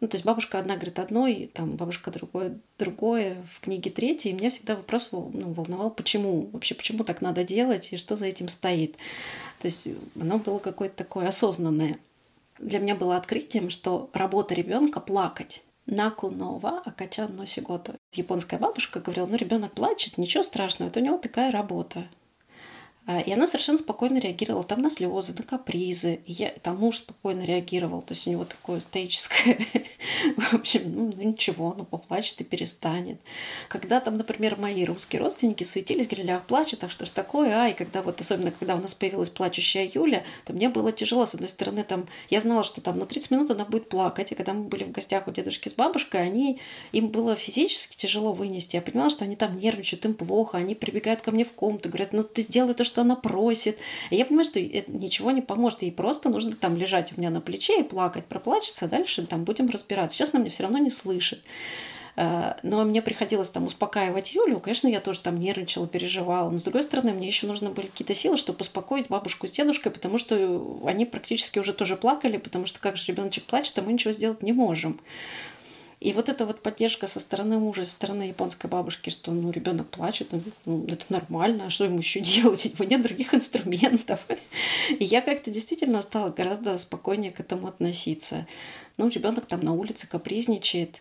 ну, 0.00 0.08
то 0.08 0.16
есть 0.16 0.26
бабушка 0.26 0.58
одна 0.58 0.74
говорит 0.74 0.98
одно, 0.98 1.26
и 1.26 1.46
там 1.46 1.76
бабушка 1.76 2.10
другое, 2.10 2.58
другое, 2.78 3.42
в 3.50 3.60
книге 3.60 3.90
третье, 3.90 4.28
и 4.28 4.34
меня 4.34 4.50
всегда 4.50 4.76
вопрос 4.76 5.08
ну, 5.10 5.30
волновал, 5.32 5.90
почему, 5.90 6.50
вообще 6.52 6.74
почему 6.74 7.02
так 7.02 7.22
надо 7.22 7.44
делать, 7.44 7.92
и 7.92 7.96
что 7.96 8.14
за 8.14 8.26
этим 8.26 8.50
стоит. 8.50 8.96
То 9.60 9.68
есть 9.68 9.88
оно 10.20 10.38
было 10.38 10.58
какое-то 10.58 10.96
такое 10.96 11.28
осознанное. 11.28 11.98
Для 12.58 12.78
меня 12.78 12.94
было 12.94 13.16
открытием, 13.16 13.70
что 13.70 14.10
работа 14.12 14.54
ребенка 14.54 15.00
плакать. 15.00 15.62
Накунова 15.86 16.82
Акачан 16.84 17.34
Носигото. 17.36 17.96
Японская 18.16 18.58
бабушка 18.58 19.00
говорила, 19.00 19.26
ну 19.26 19.36
ребенок 19.36 19.72
плачет, 19.72 20.18
ничего 20.18 20.42
страшного, 20.42 20.90
это 20.90 21.00
у 21.00 21.02
него 21.02 21.18
такая 21.18 21.50
работа. 21.50 22.08
А, 23.06 23.20
и 23.20 23.32
она 23.32 23.46
совершенно 23.46 23.78
спокойно 23.78 24.18
реагировала 24.18 24.64
там 24.64 24.82
на 24.82 24.90
слезы, 24.90 25.32
на 25.32 25.44
капризы. 25.44 26.20
И 26.26 26.32
я, 26.32 26.50
там 26.62 26.78
муж 26.78 26.98
спокойно 26.98 27.42
реагировал. 27.44 28.02
То 28.02 28.14
есть 28.14 28.26
у 28.26 28.30
него 28.30 28.44
такое 28.44 28.80
стоическое. 28.80 29.58
В 30.36 30.54
общем, 30.54 30.92
ну, 30.92 31.12
ну 31.16 31.22
ничего, 31.22 31.74
ну 31.78 31.84
поплачет 31.84 32.40
и 32.40 32.44
перестанет. 32.44 33.20
Когда 33.68 34.00
там, 34.00 34.16
например, 34.16 34.58
мои 34.58 34.84
русские 34.84 35.22
родственники 35.22 35.62
суетились, 35.62 36.08
говорили, 36.08 36.32
ах, 36.32 36.46
плачет, 36.46 36.80
так 36.80 36.90
что 36.90 37.06
ж 37.06 37.10
такое, 37.10 37.54
а, 37.54 37.68
и 37.68 37.74
когда 37.74 38.02
вот, 38.02 38.20
особенно 38.20 38.50
когда 38.50 38.74
у 38.74 38.80
нас 38.80 38.94
появилась 38.94 39.30
плачущая 39.30 39.88
Юля, 39.92 40.24
то 40.44 40.52
мне 40.52 40.68
было 40.68 40.90
тяжело. 40.90 41.26
С 41.26 41.34
одной 41.34 41.48
стороны, 41.48 41.84
там, 41.84 42.08
я 42.28 42.40
знала, 42.40 42.64
что 42.64 42.80
там 42.80 42.98
на 42.98 43.06
30 43.06 43.30
минут 43.30 43.50
она 43.52 43.64
будет 43.64 43.88
плакать. 43.88 44.32
И 44.32 44.34
когда 44.34 44.52
мы 44.52 44.64
были 44.64 44.82
в 44.82 44.90
гостях 44.90 45.28
у 45.28 45.30
дедушки 45.30 45.68
с 45.68 45.74
бабушкой, 45.74 46.22
они, 46.22 46.58
им 46.90 47.08
было 47.08 47.36
физически 47.36 47.96
тяжело 47.96 48.32
вынести. 48.32 48.74
Я 48.74 48.82
понимала, 48.82 49.10
что 49.10 49.24
они 49.24 49.36
там 49.36 49.56
нервничают, 49.58 50.04
им 50.04 50.14
плохо, 50.14 50.58
они 50.58 50.74
прибегают 50.74 51.22
ко 51.22 51.30
мне 51.30 51.44
в 51.44 51.52
комнату, 51.52 51.88
говорят, 51.88 52.12
ну 52.12 52.24
ты 52.24 52.42
сделай 52.42 52.74
то, 52.74 52.82
что 52.82 52.95
что 52.96 53.02
она 53.02 53.14
просит. 53.14 53.78
Я 54.10 54.24
понимаю, 54.24 54.46
что 54.46 54.58
это 54.58 54.90
ничего 54.90 55.30
не 55.30 55.42
поможет. 55.42 55.82
Ей 55.82 55.92
просто 55.92 56.30
нужно 56.30 56.56
там 56.56 56.78
лежать 56.78 57.12
у 57.14 57.20
меня 57.20 57.28
на 57.28 57.42
плече 57.42 57.80
и 57.80 57.82
плакать. 57.82 58.24
Проплачется, 58.24 58.88
дальше 58.88 59.26
там 59.26 59.44
будем 59.44 59.68
разбираться. 59.68 60.16
Сейчас 60.16 60.32
она 60.32 60.40
меня 60.40 60.50
все 60.50 60.62
равно 60.62 60.78
не 60.78 60.88
слышит. 60.88 61.42
Э, 62.16 62.54
но 62.62 62.84
мне 62.84 63.02
приходилось 63.02 63.50
там 63.50 63.66
успокаивать 63.66 64.34
Юлю. 64.34 64.60
Конечно, 64.60 64.88
я 64.88 65.00
тоже 65.00 65.20
там 65.20 65.38
нервничала, 65.38 65.86
переживала. 65.86 66.48
Но 66.48 66.56
с 66.56 66.62
другой 66.62 66.84
стороны, 66.84 67.12
мне 67.12 67.26
еще 67.26 67.46
нужны 67.46 67.68
были 67.68 67.88
какие-то 67.88 68.14
силы, 68.14 68.38
чтобы 68.38 68.60
успокоить 68.62 69.08
бабушку 69.08 69.46
с 69.46 69.52
дедушкой, 69.52 69.92
потому 69.92 70.16
что 70.16 70.80
они 70.86 71.04
практически 71.04 71.58
уже 71.58 71.74
тоже 71.74 71.96
плакали, 71.96 72.38
потому 72.38 72.64
что 72.64 72.80
как 72.80 72.96
же 72.96 73.12
ребеночек 73.12 73.44
плачет, 73.44 73.78
а 73.78 73.82
мы 73.82 73.92
ничего 73.92 74.14
сделать 74.14 74.42
не 74.42 74.54
можем. 74.54 75.00
И 75.98 76.12
вот 76.12 76.28
эта 76.28 76.44
вот 76.44 76.60
поддержка 76.60 77.06
со 77.06 77.20
стороны 77.20 77.58
мужа, 77.58 77.86
со 77.86 77.92
стороны 77.92 78.24
японской 78.24 78.66
бабушки, 78.66 79.08
что 79.08 79.32
ну, 79.32 79.50
ребенок 79.50 79.88
плачет, 79.88 80.28
ну, 80.66 80.84
это 80.86 81.04
нормально, 81.08 81.66
а 81.66 81.70
что 81.70 81.84
ему 81.84 81.98
еще 81.98 82.20
делать? 82.20 82.66
У 82.66 82.68
него 82.68 82.84
нет 82.84 83.02
других 83.02 83.32
инструментов. 83.32 84.20
И 84.90 85.04
я 85.04 85.22
как-то 85.22 85.50
действительно 85.50 86.02
стала 86.02 86.30
гораздо 86.30 86.76
спокойнее 86.76 87.32
к 87.32 87.40
этому 87.40 87.66
относиться. 87.66 88.46
Ну, 88.98 89.08
ребенок 89.08 89.46
там 89.46 89.60
на 89.60 89.72
улице 89.72 90.06
капризничает, 90.06 91.00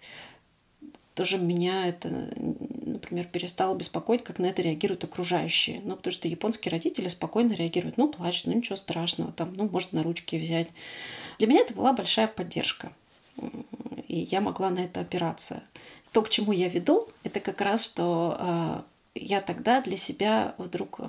тоже 1.13 1.37
меня 1.37 1.87
это, 1.87 2.09
например, 2.37 3.25
перестало 3.25 3.75
беспокоить, 3.75 4.23
как 4.23 4.39
на 4.39 4.47
это 4.47 4.61
реагируют 4.61 5.03
окружающие. 5.03 5.81
Ну, 5.83 5.95
потому 5.97 6.11
что 6.11 6.27
японские 6.27 6.71
родители 6.71 7.09
спокойно 7.09 7.53
реагируют. 7.53 7.97
Ну, 7.97 8.09
плачет, 8.09 8.47
ну, 8.47 8.53
ничего 8.53 8.75
страшного, 8.75 9.31
там, 9.33 9.53
ну, 9.55 9.67
может, 9.69 9.93
на 9.93 10.03
ручки 10.03 10.37
взять. 10.37 10.67
Для 11.37 11.47
меня 11.47 11.61
это 11.61 11.73
была 11.73 11.91
большая 11.93 12.27
поддержка 12.27 12.91
и 14.07 14.19
я 14.19 14.41
могла 14.41 14.69
на 14.69 14.79
это 14.79 15.01
опираться. 15.01 15.63
То, 16.11 16.21
к 16.21 16.29
чему 16.29 16.51
я 16.51 16.69
веду, 16.69 17.09
это 17.23 17.39
как 17.39 17.61
раз, 17.61 17.83
что 17.83 18.37
э, 18.39 18.81
я 19.15 19.41
тогда 19.41 19.81
для 19.81 19.97
себя 19.97 20.55
вдруг 20.57 21.01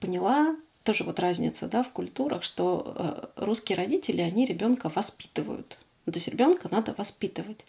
поняла, 0.00 0.56
тоже 0.84 1.04
вот 1.04 1.20
разница 1.20 1.68
да, 1.68 1.82
в 1.82 1.90
культурах, 1.90 2.42
что 2.42 2.94
э, 2.96 3.26
русские 3.44 3.76
родители, 3.76 4.22
они 4.22 4.46
ребенка 4.46 4.88
воспитывают. 4.88 5.78
Ну, 6.06 6.12
то 6.12 6.16
есть 6.16 6.28
ребенка 6.28 6.68
надо 6.70 6.94
воспитывать. 6.96 7.64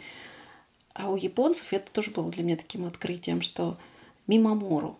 А 0.93 1.09
у 1.09 1.17
японцев 1.17 1.73
это 1.73 1.91
тоже 1.91 2.11
было 2.11 2.31
для 2.31 2.43
меня 2.43 2.55
таким 2.55 2.85
открытием, 2.85 3.41
что 3.41 3.77
мимомору. 4.27 4.97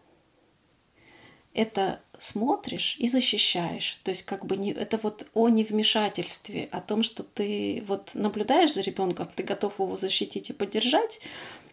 Это 1.53 1.99
смотришь 2.19 2.95
и 2.99 3.07
защищаешь. 3.07 3.99
То 4.03 4.11
есть 4.11 4.23
как 4.23 4.45
бы 4.45 4.57
не, 4.57 4.71
это 4.71 4.99
вот 5.01 5.25
о 5.33 5.49
невмешательстве, 5.49 6.67
о 6.71 6.81
том, 6.81 7.03
что 7.03 7.23
ты 7.23 7.83
вот 7.87 8.11
наблюдаешь 8.13 8.73
за 8.73 8.81
ребенком, 8.81 9.27
ты 9.35 9.43
готов 9.43 9.79
его 9.79 9.95
защитить 9.95 10.49
и 10.49 10.53
поддержать, 10.53 11.21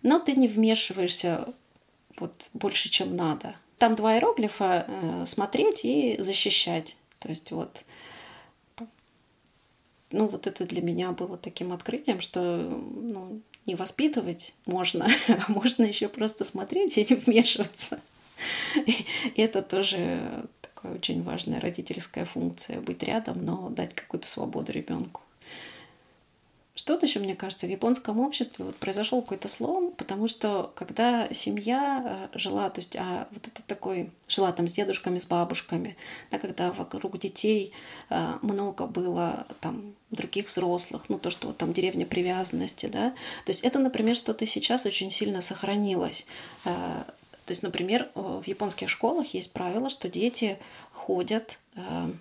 но 0.02 0.18
ты 0.18 0.34
не 0.34 0.48
вмешиваешься 0.48 1.52
вот 2.18 2.48
больше, 2.54 2.88
чем 2.88 3.14
надо. 3.14 3.56
Там 3.78 3.94
два 3.94 4.14
иероглифа 4.14 4.86
э, 4.86 5.24
смотреть 5.26 5.84
и 5.84 6.16
защищать. 6.18 6.96
То 7.18 7.28
есть 7.28 7.50
вот 7.50 7.84
ну 10.12 10.26
вот 10.26 10.46
это 10.46 10.64
для 10.64 10.82
меня 10.82 11.12
было 11.12 11.36
таким 11.36 11.72
открытием, 11.72 12.20
что 12.20 12.40
ну, 12.40 13.40
не 13.66 13.74
воспитывать 13.74 14.54
можно, 14.64 15.08
а 15.28 15.52
можно 15.52 15.84
еще 15.84 16.08
просто 16.08 16.44
смотреть 16.44 16.98
и 16.98 17.06
не 17.08 17.16
вмешиваться. 17.16 18.00
И 19.34 19.40
это 19.40 19.62
тоже 19.62 20.46
такая 20.60 20.92
очень 20.92 21.22
важная 21.22 21.60
родительская 21.60 22.24
функция 22.24 22.80
быть 22.80 23.02
рядом, 23.02 23.44
но 23.44 23.68
дать 23.70 23.94
какую-то 23.94 24.26
свободу 24.26 24.72
ребенку. 24.72 25.22
Что-то 26.76 27.06
еще, 27.06 27.20
мне 27.20 27.34
кажется, 27.34 27.66
в 27.66 27.70
японском 27.70 28.20
обществе 28.20 28.66
вот 28.66 28.76
произошел 28.76 29.22
какой-то 29.22 29.48
слом, 29.48 29.92
потому 29.96 30.28
что 30.28 30.70
когда 30.74 31.26
семья 31.32 32.28
э, 32.34 32.38
жила, 32.38 32.68
то 32.68 32.80
есть 32.82 32.94
а 32.96 33.28
вот 33.30 33.46
это 33.46 33.62
такой, 33.66 34.10
жила 34.28 34.52
там 34.52 34.68
с 34.68 34.74
дедушками, 34.74 35.18
с 35.18 35.24
бабушками, 35.24 35.96
да, 36.30 36.38
когда 36.38 36.72
вокруг 36.72 37.18
детей 37.18 37.72
э, 38.10 38.34
много 38.42 38.86
было 38.86 39.46
там 39.62 39.94
других 40.10 40.48
взрослых, 40.48 41.06
ну 41.08 41.18
то, 41.18 41.30
что 41.30 41.48
вот 41.48 41.56
там 41.56 41.72
деревня 41.72 42.04
привязанности, 42.04 42.86
да, 42.86 43.12
то 43.46 43.50
есть 43.50 43.62
это, 43.62 43.78
например, 43.78 44.14
что-то 44.14 44.44
сейчас 44.44 44.84
очень 44.84 45.10
сильно 45.10 45.40
сохранилось. 45.40 46.26
То 47.46 47.52
есть, 47.52 47.62
например, 47.62 48.10
э, 48.14 48.40
в 48.44 48.46
японских 48.46 48.90
школах 48.90 49.32
есть 49.32 49.52
правило, 49.52 49.88
что 49.88 50.08
дети 50.08 50.58
ходят 50.92 51.58
э, 51.76 52.12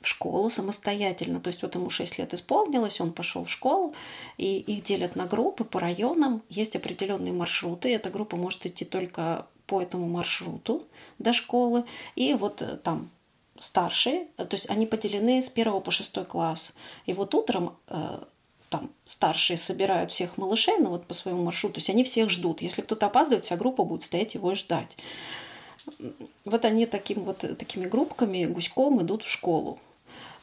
в 0.00 0.06
школу 0.06 0.50
самостоятельно. 0.50 1.40
То 1.40 1.48
есть 1.48 1.62
вот 1.62 1.74
ему 1.74 1.88
6 1.88 2.18
лет 2.18 2.34
исполнилось, 2.34 3.00
он 3.00 3.12
пошел 3.12 3.46
в 3.46 3.50
школу, 3.50 3.94
и 4.36 4.58
их 4.58 4.82
делят 4.84 5.16
на 5.16 5.26
группы 5.26 5.64
по 5.64 5.80
районам. 5.80 6.42
Есть 6.50 6.76
определенные 6.76 7.32
маршруты. 7.32 7.92
Эта 7.94 8.10
группа 8.10 8.36
может 8.36 8.66
идти 8.66 8.84
только 8.84 9.46
по 9.66 9.80
этому 9.80 10.06
маршруту 10.06 10.84
до 11.18 11.32
школы, 11.32 11.84
и 12.14 12.34
вот 12.34 12.60
э, 12.60 12.76
там 12.76 13.10
старшие, 13.58 14.26
то 14.36 14.48
есть 14.52 14.68
они 14.68 14.84
поделены 14.84 15.40
с 15.40 15.48
первого 15.48 15.80
по 15.80 15.90
шестой 15.90 16.26
класс. 16.26 16.74
И 17.06 17.14
вот 17.14 17.34
утром 17.34 17.76
там 18.74 18.90
старшие 19.04 19.56
собирают 19.56 20.10
всех 20.10 20.36
малышей, 20.36 20.78
ну 20.80 20.88
вот 20.88 21.06
по 21.06 21.14
своему 21.14 21.44
маршруту, 21.44 21.74
то 21.74 21.78
есть 21.78 21.90
они 21.90 22.02
всех 22.02 22.28
ждут. 22.28 22.60
Если 22.60 22.82
кто-то 22.82 23.06
опаздывает, 23.06 23.44
вся 23.44 23.56
группа 23.56 23.84
будет 23.84 24.02
стоять 24.02 24.34
его 24.34 24.50
и 24.50 24.56
ждать. 24.56 24.98
Вот 26.44 26.64
они 26.64 26.86
таким 26.86 27.20
вот, 27.20 27.44
такими 27.56 27.86
группками 27.86 28.46
гуськом 28.46 29.00
идут 29.00 29.22
в 29.22 29.30
школу. 29.30 29.78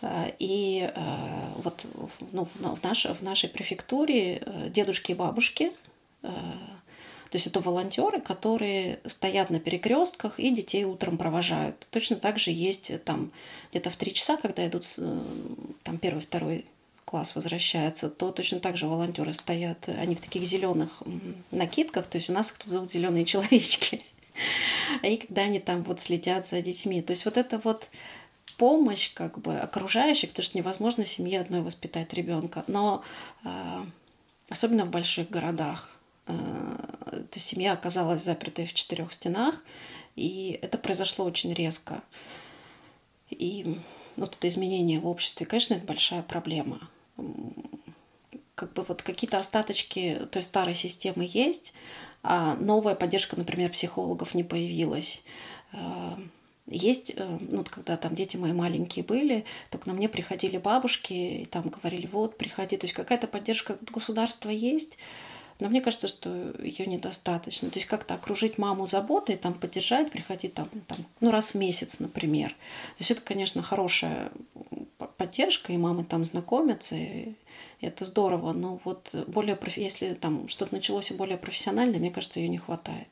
Э, 0.02 0.32
и 0.40 0.90
э, 0.96 1.54
вот 1.58 1.86
ну, 2.32 2.46
в, 2.46 2.84
наш, 2.84 3.06
в 3.06 3.22
нашей 3.22 3.50
префектуре 3.50 4.42
э, 4.46 4.70
дедушки 4.70 5.12
и 5.12 5.16
бабушки, 5.16 5.74
то 6.22 7.36
есть 7.38 7.48
это 7.48 7.60
волонтеры, 7.60 8.22
которые 8.22 9.00
стоят 9.06 9.50
на 9.50 9.60
перекрестках 9.60 10.40
и 10.40 10.52
детей 10.52 10.86
утром 10.86 11.18
провожают. 11.18 11.88
Точно 11.90 12.16
так 12.16 12.40
же 12.40 12.52
есть 12.52 13.04
там 13.04 13.32
где-то 13.72 13.90
в 13.90 13.96
три 13.96 14.14
часа, 14.14 14.38
когда 14.38 14.68
идут 14.68 14.86
там 15.84 15.98
первый, 15.98 16.20
второй 16.20 16.66
класс 17.12 17.36
возвращаются, 17.36 18.10
то 18.10 18.32
точно 18.32 18.62
так 18.62 18.78
же 18.78 18.88
волонтеры 18.88 19.34
стоят, 19.34 19.90
они 19.90 20.16
в 20.16 20.22
таких 20.22 20.46
зеленых 20.46 21.04
накидках, 21.52 22.08
то 22.08 22.18
есть 22.18 22.30
у 22.30 22.34
нас 22.34 22.52
их 22.52 22.58
тут 22.58 22.72
зовут 22.72 22.90
зеленые 22.90 23.26
человечки. 23.26 24.02
И 25.04 25.18
когда 25.18 25.42
они 25.42 25.60
там 25.60 25.84
вот 25.84 26.00
следят 26.00 26.48
за 26.48 26.62
детьми. 26.62 27.02
То 27.02 27.12
есть 27.12 27.26
вот 27.26 27.36
это 27.36 27.58
вот 27.58 27.90
помощь 28.58 29.14
как 29.14 29.40
бы 29.40 29.58
окружающих, 29.58 30.30
потому 30.30 30.44
что 30.46 30.58
невозможно 30.58 31.04
семье 31.04 31.42
одной 31.42 31.62
воспитать 31.62 32.14
ребенка. 32.14 32.64
Но 32.68 33.04
э, 33.44 33.86
особенно 34.48 34.86
в 34.86 34.90
больших 34.90 35.30
городах, 35.30 35.98
э, 36.28 36.34
то 36.34 37.36
есть 37.36 37.46
семья 37.46 37.74
оказалась 37.74 38.24
запертой 38.24 38.66
в 38.66 38.74
четырех 38.74 39.12
стенах, 39.12 39.62
и 40.16 40.58
это 40.62 40.78
произошло 40.78 41.26
очень 41.26 41.54
резко. 41.54 42.02
И 43.30 43.78
вот 44.16 44.38
это 44.38 44.48
изменение 44.48 45.02
в 45.02 45.08
обществе, 45.08 45.46
конечно, 45.46 45.74
это 45.74 45.86
большая 45.86 46.22
проблема 46.22 46.90
как 48.56 48.74
бы 48.74 48.84
вот 48.84 49.02
какие-то 49.02 49.38
остаточки 49.38 50.28
той 50.32 50.44
старой 50.44 50.76
системы 50.76 51.28
есть, 51.28 51.74
а 52.24 52.56
новая 52.56 52.96
поддержка, 52.96 53.36
например, 53.36 53.72
психологов 53.72 54.36
не 54.36 54.44
появилась. 54.44 55.24
Э, 55.74 56.16
есть, 56.68 57.14
э, 57.16 57.38
ну, 57.42 57.64
когда 57.64 57.98
там 57.98 58.16
дети 58.16 58.38
мои 58.38 58.54
маленькие 58.54 59.04
были, 59.04 59.46
то 59.72 59.78
к 59.78 59.88
мне 59.88 60.08
приходили 60.08 60.58
бабушки 60.58 61.14
и 61.14 61.46
там 61.46 61.70
говорили, 61.70 62.08
вот, 62.08 62.38
приходи. 62.38 62.78
То 62.78 62.86
есть 62.86 62.94
какая-то 62.94 63.28
поддержка 63.28 63.78
государства 63.92 64.50
есть, 64.50 64.98
но 65.60 65.70
мне 65.70 65.82
кажется, 65.82 66.08
что 66.08 66.56
ее 66.60 66.86
недостаточно. 66.86 67.70
То 67.70 67.78
есть 67.78 67.88
как-то 67.88 68.16
окружить 68.16 68.58
маму 68.58 68.88
заботой, 68.88 69.38
там 69.38 69.54
поддержать, 69.54 70.12
приходить 70.12 70.54
там, 70.54 70.70
там, 70.88 70.98
ну, 71.20 71.32
раз 71.32 71.52
в 71.52 71.56
месяц, 71.56 72.00
например. 72.00 72.50
То 72.50 73.00
есть 73.00 73.12
это, 73.12 73.22
конечно, 73.22 73.62
хорошая 73.62 74.32
поддержка, 75.22 75.72
и 75.72 75.78
мамы 75.78 76.04
там 76.04 76.26
знакомятся, 76.26 76.96
и 76.96 77.34
это 77.80 78.06
здорово. 78.06 78.54
Но 78.54 78.80
вот 78.84 79.14
более, 79.28 79.56
если 79.76 80.16
там 80.16 80.48
что-то 80.48 80.74
началось 80.74 81.12
более 81.12 81.38
профессионально, 81.38 82.00
мне 82.00 82.10
кажется, 82.10 82.40
ее 82.40 82.50
не 82.50 82.58
хватает 82.58 83.08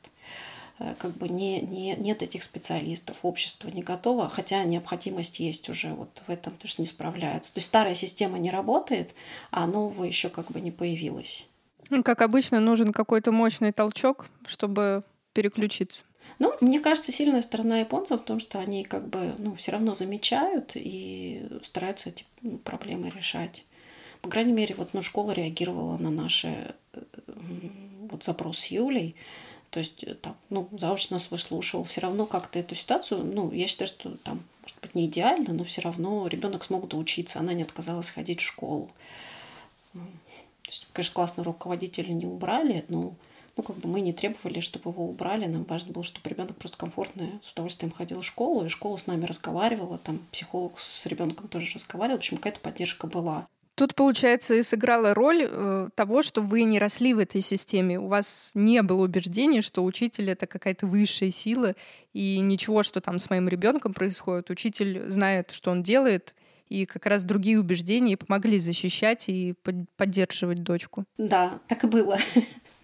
э, 0.80 0.94
как 0.98 1.12
бы 1.12 1.28
не, 1.28 1.60
не, 1.60 1.94
нет 1.94 2.22
этих 2.22 2.42
специалистов, 2.42 3.18
общество 3.22 3.68
не 3.68 3.82
готово, 3.82 4.28
хотя 4.28 4.64
необходимость 4.64 5.38
есть 5.38 5.68
уже 5.68 5.94
вот 5.94 6.22
в 6.26 6.30
этом, 6.30 6.52
потому 6.54 6.68
что 6.68 6.82
не 6.82 6.88
справляются. 6.88 7.54
То 7.54 7.58
есть 7.58 7.68
старая 7.68 7.94
система 7.94 8.38
не 8.38 8.50
работает, 8.50 9.14
а 9.52 9.68
нового 9.68 10.02
еще 10.02 10.30
как 10.30 10.50
бы 10.50 10.60
не 10.60 10.72
появилась. 10.72 11.46
Ну, 11.90 12.02
как 12.02 12.22
обычно, 12.22 12.58
нужен 12.58 12.92
какой-то 12.92 13.30
мощный 13.30 13.72
толчок, 13.72 14.26
чтобы 14.46 15.04
переключиться. 15.32 16.04
Ну, 16.38 16.54
мне 16.60 16.80
кажется, 16.80 17.12
сильная 17.12 17.42
сторона 17.42 17.80
японцев 17.80 18.20
в 18.20 18.24
том, 18.24 18.40
что 18.40 18.58
они 18.58 18.84
как 18.84 19.08
бы, 19.08 19.34
ну, 19.38 19.54
все 19.54 19.72
равно 19.72 19.94
замечают 19.94 20.72
и 20.74 21.46
стараются 21.62 22.10
эти 22.10 22.24
проблемы 22.64 23.10
решать. 23.10 23.64
По 24.22 24.28
крайней 24.28 24.52
мере, 24.52 24.74
вот, 24.74 24.94
ну, 24.94 25.02
школа 25.02 25.32
реагировала 25.32 25.96
на 25.98 26.10
наши 26.10 26.74
вот 28.10 28.24
запрос 28.24 28.58
с 28.58 28.66
Юлей. 28.66 29.14
То 29.70 29.78
есть, 29.78 30.02
э, 30.02 30.14
там, 30.14 30.36
ну, 30.50 30.68
завуч 30.72 31.10
нас 31.10 31.30
выслушивал. 31.30 31.84
Все 31.84 32.00
равно 32.00 32.26
как-то 32.26 32.58
эту 32.58 32.74
ситуацию, 32.74 33.24
ну, 33.24 33.52
я 33.52 33.66
считаю, 33.66 33.88
что 33.88 34.16
там, 34.18 34.42
может 34.62 34.80
быть, 34.80 34.94
не 34.94 35.06
идеально, 35.06 35.54
но 35.54 35.64
все 35.64 35.80
равно 35.80 36.26
ребенок 36.26 36.64
смог 36.64 36.88
доучиться. 36.88 37.38
Она 37.38 37.52
не 37.52 37.62
отказалась 37.62 38.10
ходить 38.10 38.40
в 38.40 38.44
школу. 38.44 38.90
То 39.92 40.00
есть, 40.66 40.86
конечно, 40.92 41.14
классно 41.14 41.44
руководителя 41.44 42.12
не 42.12 42.26
убрали, 42.26 42.84
но 42.88 43.14
ну, 43.60 43.62
как 43.62 43.76
бы 43.76 43.90
мы 43.90 44.00
не 44.00 44.14
требовали, 44.14 44.60
чтобы 44.60 44.90
его 44.90 45.06
убрали. 45.06 45.44
Нам 45.44 45.64
важно 45.64 45.92
было, 45.92 46.02
чтобы 46.02 46.30
ребенок 46.30 46.56
просто 46.56 46.78
комфортно, 46.78 47.40
с 47.42 47.52
удовольствием 47.52 47.92
ходил 47.92 48.22
в 48.22 48.24
школу, 48.24 48.64
и 48.64 48.68
школа 48.68 48.96
с 48.96 49.06
нами 49.06 49.26
разговаривала, 49.26 49.98
там 49.98 50.20
психолог 50.32 50.78
с 50.78 51.04
ребенком 51.04 51.48
тоже 51.48 51.74
разговаривал. 51.74 52.16
В 52.16 52.20
общем, 52.20 52.38
какая-то 52.38 52.60
поддержка 52.60 53.06
была. 53.06 53.46
Тут, 53.74 53.94
получается, 53.94 54.54
и 54.54 54.62
сыграла 54.62 55.12
роль 55.12 55.46
э, 55.46 55.88
того, 55.94 56.22
что 56.22 56.40
вы 56.40 56.62
не 56.64 56.78
росли 56.78 57.12
в 57.12 57.18
этой 57.18 57.42
системе. 57.42 57.98
У 57.98 58.08
вас 58.08 58.50
не 58.54 58.82
было 58.82 59.04
убеждения, 59.04 59.60
что 59.60 59.84
учитель 59.84 60.30
это 60.30 60.46
какая-то 60.46 60.86
высшая 60.86 61.30
сила, 61.30 61.74
и 62.14 62.38
ничего, 62.38 62.82
что 62.82 63.02
там 63.02 63.18
с 63.18 63.28
моим 63.28 63.46
ребенком 63.48 63.92
происходит. 63.92 64.48
Учитель 64.48 65.10
знает, 65.10 65.50
что 65.50 65.70
он 65.70 65.82
делает, 65.82 66.34
и 66.68 66.86
как 66.86 67.04
раз 67.04 67.24
другие 67.24 67.60
убеждения 67.60 68.16
помогли 68.16 68.58
защищать 68.58 69.28
и 69.28 69.54
поддерживать 69.96 70.62
дочку. 70.62 71.04
Да, 71.18 71.58
так 71.68 71.84
и 71.84 71.86
было. 71.86 72.18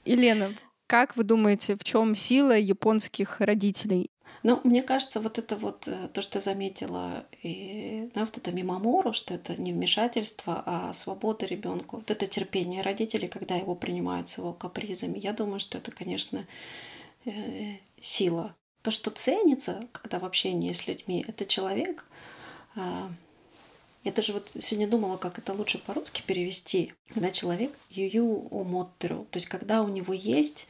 Елена, 0.06 0.50
как 0.86 1.16
вы 1.16 1.24
думаете, 1.24 1.76
в 1.76 1.84
чем 1.84 2.14
сила 2.14 2.56
японских 2.56 3.40
родителей? 3.40 4.10
Ну, 4.42 4.60
мне 4.64 4.82
кажется, 4.82 5.20
вот 5.20 5.38
это 5.38 5.56
вот 5.56 5.88
э, 5.88 6.08
то, 6.12 6.20
что 6.22 6.38
я 6.38 6.40
заметила, 6.40 7.26
и, 7.42 8.10
да, 8.14 8.20
вот 8.20 8.36
это 8.36 8.52
мимомору, 8.52 9.12
что 9.12 9.34
это 9.34 9.60
не 9.60 9.72
вмешательство, 9.72 10.62
а 10.66 10.92
свобода 10.92 11.46
ребенку. 11.46 11.96
Вот 11.96 12.10
это 12.10 12.26
терпение 12.26 12.82
родителей, 12.82 13.28
когда 13.28 13.56
его 13.56 13.74
принимают 13.74 14.28
с 14.28 14.38
его 14.38 14.52
капризами. 14.52 15.18
Я 15.18 15.32
думаю, 15.32 15.58
что 15.58 15.78
это, 15.78 15.90
конечно, 15.90 16.46
э, 17.24 17.76
сила. 18.00 18.54
То, 18.82 18.90
что 18.90 19.10
ценится, 19.10 19.88
когда 19.92 20.18
в 20.20 20.24
общении 20.24 20.72
с 20.72 20.86
людьми, 20.86 21.24
это 21.26 21.44
человек, 21.44 22.04
а, 22.76 23.10
я 24.06 24.12
даже 24.12 24.32
вот 24.32 24.52
сегодня 24.60 24.86
думала, 24.86 25.16
как 25.16 25.36
это 25.40 25.52
лучше 25.52 25.78
по-русски 25.78 26.22
перевести. 26.24 26.94
Когда 27.12 27.32
человек 27.32 27.76
юю 27.90 28.46
омоттеру, 28.52 29.26
то 29.32 29.38
есть 29.38 29.48
когда 29.48 29.82
у 29.82 29.88
него 29.88 30.14
есть 30.14 30.68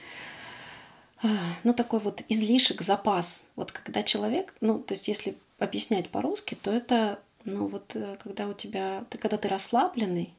а, 1.23 1.29
ну, 1.63 1.75
такой 1.75 2.01
вот 2.01 2.23
излишек, 2.31 2.81
запас. 2.81 3.47
Вот 3.55 3.73
когда 3.73 4.03
человек, 4.03 4.55
ну, 4.63 4.79
то 4.79 4.95
есть 4.95 5.07
если 5.07 5.37
объяснять 5.59 6.09
по-русски, 6.09 6.55
то 6.55 6.71
это, 6.71 7.21
ну, 7.45 7.67
вот 7.67 7.91
э, 7.95 8.17
когда 8.23 8.49
у 8.49 8.55
тебя, 8.55 9.05
ты, 9.11 9.19
когда 9.19 9.37
ты 9.37 9.49
расслабленный, 9.49 10.33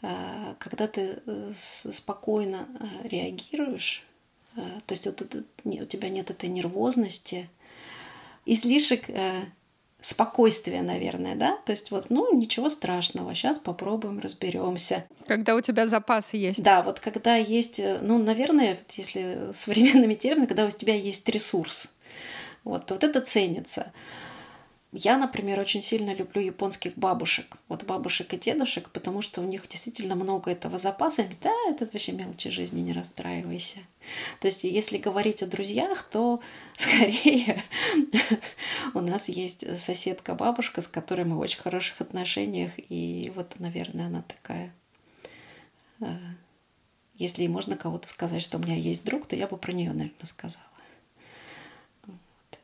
а, 0.00 0.54
когда 0.60 0.86
ты 0.86 1.20
э, 1.26 1.52
спокойно 1.56 2.68
э, 2.78 3.08
реагируешь, 3.08 4.04
то 4.54 4.92
есть 4.92 5.06
вот 5.06 5.20
это, 5.20 5.42
у 5.64 5.84
тебя 5.84 6.08
нет 6.08 6.30
этой 6.30 6.48
нервозности, 6.48 7.48
излишек 8.46 9.08
спокойствие, 10.00 10.82
наверное, 10.82 11.34
да? 11.34 11.58
То 11.64 11.72
есть 11.72 11.90
вот, 11.90 12.10
ну, 12.10 12.34
ничего 12.34 12.68
страшного, 12.68 13.34
сейчас 13.34 13.58
попробуем, 13.58 14.18
разберемся. 14.18 15.04
Когда 15.26 15.54
у 15.54 15.60
тебя 15.60 15.86
запасы 15.86 16.36
есть. 16.36 16.62
Да, 16.62 16.82
вот 16.82 17.00
когда 17.00 17.36
есть, 17.36 17.78
э, 17.78 17.98
ну, 18.00 18.18
наверное, 18.18 18.78
если 18.96 19.50
современными 19.52 20.14
терминами, 20.14 20.46
когда 20.46 20.66
у 20.66 20.70
тебя 20.70 20.94
есть 20.94 21.28
ресурс, 21.28 21.94
вот, 22.64 22.90
вот 22.90 23.04
это 23.04 23.20
ценится. 23.20 23.92
Я, 24.92 25.16
например, 25.16 25.60
очень 25.60 25.82
сильно 25.82 26.12
люблю 26.12 26.42
японских 26.42 26.96
бабушек, 26.96 27.58
вот 27.68 27.84
бабушек 27.84 28.34
и 28.34 28.36
дедушек, 28.36 28.90
потому 28.90 29.22
что 29.22 29.40
у 29.40 29.44
них 29.44 29.68
действительно 29.68 30.16
много 30.16 30.50
этого 30.50 30.78
запаса. 30.78 31.22
Они 31.22 31.36
да, 31.40 31.54
это 31.68 31.84
вообще 31.84 32.10
мелочи 32.10 32.50
жизни, 32.50 32.80
не 32.80 32.92
расстраивайся. 32.92 33.78
То 34.40 34.48
есть, 34.48 34.64
если 34.64 34.98
говорить 34.98 35.44
о 35.44 35.46
друзьях, 35.46 36.02
то 36.02 36.40
скорее 36.76 37.62
у 38.94 39.00
нас 39.00 39.28
есть 39.28 39.78
соседка-бабушка, 39.78 40.80
с 40.80 40.88
которой 40.88 41.24
мы 41.24 41.36
в 41.36 41.40
очень 41.40 41.60
хороших 41.60 42.00
отношениях, 42.00 42.72
и 42.76 43.32
вот, 43.36 43.60
наверное, 43.60 44.06
она 44.06 44.22
такая 44.22 44.74
э, 46.00 46.06
если 47.20 47.46
можно 47.46 47.76
кого-то 47.76 48.08
сказать, 48.08 48.42
что 48.42 48.56
у 48.56 48.60
меня 48.60 48.74
есть 48.74 49.04
друг, 49.04 49.26
то 49.26 49.36
я 49.36 49.46
бы 49.46 49.58
про 49.58 49.72
нее, 49.72 49.92
наверное, 49.92 50.24
сказала. 50.24 50.64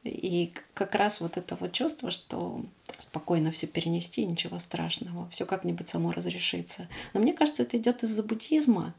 И 0.09 0.52
как 0.74 0.94
раз 0.94 1.20
вот 1.20 1.36
это 1.36 1.57
вот 1.57 1.72
чувство, 1.72 2.11
что 2.11 2.64
спокойно 2.98 3.50
все 3.50 3.66
перенести, 3.66 4.24
ничего 4.24 4.59
страшного, 4.59 5.28
все 5.30 5.46
как-нибудь 5.46 5.88
само 5.88 6.12
разрешится. 6.12 6.88
Но 7.12 7.20
мне 7.20 7.32
кажется, 7.32 7.62
это 7.62 7.76
идет 7.76 8.02
из-за 8.02 8.22
буддизма, 8.22 8.94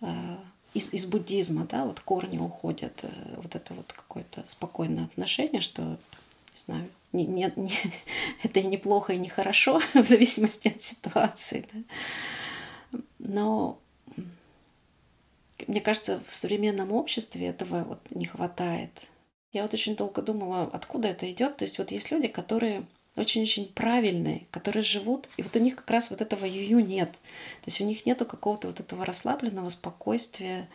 э, 0.00 0.36
из, 0.74 0.92
из 0.92 1.06
буддизма, 1.06 1.66
да, 1.70 1.84
вот 1.84 2.00
корни 2.00 2.38
уходят, 2.38 3.00
э, 3.02 3.08
вот 3.36 3.54
это 3.54 3.74
вот 3.74 3.92
какое-то 3.92 4.44
спокойное 4.48 5.04
отношение, 5.04 5.60
что, 5.60 5.82
не 5.82 6.60
знаю, 6.64 6.88
не, 7.12 7.26
не, 7.26 7.52
не, 7.56 7.72
это 8.42 8.60
и 8.60 8.64
неплохо, 8.64 9.14
и 9.14 9.18
не 9.18 9.28
хорошо, 9.28 9.80
в 9.94 10.04
зависимости 10.04 10.68
от 10.68 10.82
ситуации, 10.82 11.66
да. 11.72 12.98
Но 13.18 13.78
мне 15.66 15.80
кажется, 15.80 16.20
в 16.28 16.36
современном 16.36 16.92
обществе 16.92 17.46
этого 17.46 17.84
вот 17.84 18.00
не 18.10 18.26
хватает. 18.26 18.90
Я 19.54 19.62
вот 19.62 19.72
очень 19.72 19.96
долго 19.96 20.20
думала, 20.20 20.68
откуда 20.72 21.08
это 21.08 21.30
идет. 21.30 21.56
То 21.56 21.64
есть 21.64 21.78
вот 21.78 21.90
есть 21.92 22.10
люди, 22.10 22.28
которые 22.28 22.84
очень-очень 23.16 23.68
правильные, 23.72 24.46
которые 24.50 24.82
живут, 24.82 25.28
и 25.36 25.42
вот 25.42 25.54
у 25.54 25.60
них 25.60 25.76
как 25.76 25.88
раз 25.90 26.10
вот 26.10 26.20
этого 26.20 26.44
юю 26.44 26.84
нет. 26.84 27.12
То 27.12 27.66
есть 27.66 27.80
у 27.80 27.84
них 27.84 28.04
нету 28.04 28.26
какого-то 28.26 28.66
вот 28.66 28.80
этого 28.80 29.04
расслабленного 29.04 29.68
спокойствия. 29.68 30.68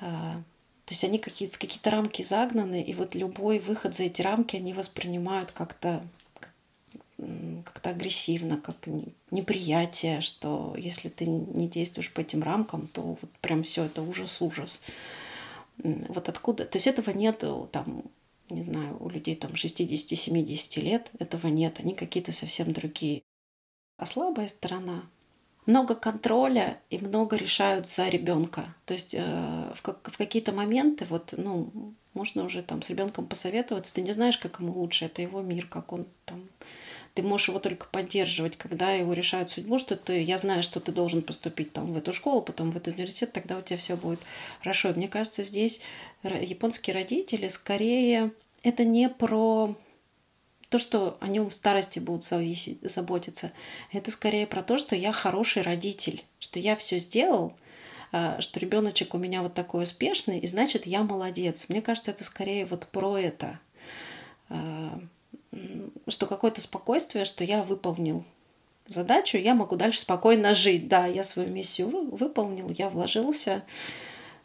А, 0.00 0.42
то 0.84 0.92
есть 0.92 1.04
они 1.04 1.18
какие 1.18 1.48
в 1.48 1.58
какие-то 1.58 1.90
рамки 1.90 2.22
загнаны, 2.22 2.82
и 2.82 2.92
вот 2.92 3.14
любой 3.14 3.60
выход 3.60 3.94
за 3.94 4.04
эти 4.04 4.20
рамки 4.20 4.56
они 4.56 4.72
воспринимают 4.72 5.52
как-то 5.52 6.02
как-то 7.64 7.90
агрессивно, 7.90 8.58
как 8.58 8.76
неприятие, 9.30 10.20
что 10.20 10.74
если 10.76 11.08
ты 11.08 11.24
не 11.24 11.66
действуешь 11.66 12.12
по 12.12 12.20
этим 12.20 12.42
рамкам, 12.42 12.88
то 12.88 13.00
вот 13.00 13.30
прям 13.40 13.62
все 13.62 13.84
это 13.84 14.02
ужас-ужас. 14.02 14.82
Вот 15.78 16.28
откуда? 16.28 16.64
То 16.64 16.76
есть 16.76 16.86
этого 16.86 17.10
нет 17.10 17.44
там 17.72 18.04
не 18.50 18.62
знаю, 18.62 18.96
у 19.00 19.08
людей 19.08 19.34
там 19.34 19.52
60-70 19.52 20.80
лет, 20.80 21.10
этого 21.18 21.48
нет, 21.48 21.80
они 21.80 21.94
какие-то 21.94 22.32
совсем 22.32 22.72
другие. 22.72 23.22
А 23.96 24.06
слабая 24.06 24.46
сторона 24.46 25.04
много 25.66 25.96
контроля 25.96 26.80
и 26.90 26.98
много 26.98 27.36
решают 27.36 27.88
за 27.88 28.08
ребенка. 28.08 28.74
То 28.84 28.94
есть 28.94 29.14
э, 29.14 29.72
в, 29.74 29.82
как, 29.82 30.10
в 30.10 30.16
какие-то 30.16 30.52
моменты 30.52 31.04
вот, 31.06 31.34
ну, 31.36 31.94
можно 32.14 32.44
уже 32.44 32.62
там 32.62 32.82
с 32.82 32.90
ребенком 32.90 33.26
посоветоваться. 33.26 33.92
Ты 33.92 34.02
не 34.02 34.12
знаешь, 34.12 34.38
как 34.38 34.60
ему 34.60 34.72
лучше, 34.78 35.06
это 35.06 35.22
его 35.22 35.42
мир, 35.42 35.66
как 35.66 35.92
он 35.92 36.06
там. 36.24 36.48
Ты 37.16 37.22
можешь 37.22 37.48
его 37.48 37.58
только 37.58 37.86
поддерживать, 37.86 38.56
когда 38.56 38.92
его 38.92 39.14
решают 39.14 39.50
судьбу, 39.50 39.78
что 39.78 39.96
ты, 39.96 40.22
я 40.22 40.36
знаю, 40.36 40.62
что 40.62 40.80
ты 40.80 40.92
должен 40.92 41.22
поступить 41.22 41.72
там 41.72 41.90
в 41.90 41.96
эту 41.96 42.12
школу, 42.12 42.42
потом 42.42 42.70
в 42.70 42.76
этот 42.76 42.94
университет, 42.94 43.32
тогда 43.32 43.56
у 43.56 43.62
тебя 43.62 43.78
все 43.78 43.96
будет 43.96 44.20
хорошо. 44.60 44.92
мне 44.94 45.08
кажется, 45.08 45.42
здесь 45.42 45.80
японские 46.22 46.94
родители 46.94 47.48
скорее 47.48 48.32
это 48.62 48.84
не 48.84 49.08
про 49.08 49.74
то, 50.68 50.78
что 50.78 51.16
о 51.20 51.28
нем 51.28 51.48
в 51.48 51.54
старости 51.54 52.00
будут 52.00 52.24
зависеть, 52.24 52.78
заботиться. 52.82 53.52
Это 53.92 54.10
скорее 54.10 54.46
про 54.46 54.62
то, 54.62 54.76
что 54.76 54.94
я 54.94 55.12
хороший 55.12 55.62
родитель, 55.62 56.24
что 56.38 56.58
я 56.58 56.76
все 56.76 56.98
сделал, 56.98 57.54
а, 58.12 58.40
что 58.40 58.60
ребеночек 58.60 59.14
у 59.14 59.18
меня 59.18 59.42
вот 59.42 59.54
такой 59.54 59.84
успешный, 59.84 60.38
и 60.40 60.46
значит 60.46 60.86
я 60.86 61.02
молодец. 61.02 61.66
Мне 61.68 61.80
кажется, 61.80 62.10
это 62.10 62.24
скорее 62.24 62.66
вот 62.66 62.88
про 62.88 63.16
это, 63.16 63.58
а, 64.48 65.00
что 66.08 66.26
какое-то 66.26 66.60
спокойствие, 66.60 67.24
что 67.24 67.44
я 67.44 67.62
выполнил 67.62 68.24
задачу, 68.86 69.38
я 69.38 69.54
могу 69.54 69.76
дальше 69.76 70.00
спокойно 70.00 70.54
жить. 70.54 70.88
Да, 70.88 71.06
я 71.06 71.22
свою 71.22 71.48
миссию 71.50 72.10
выполнил, 72.14 72.70
я 72.70 72.88
вложился, 72.88 73.64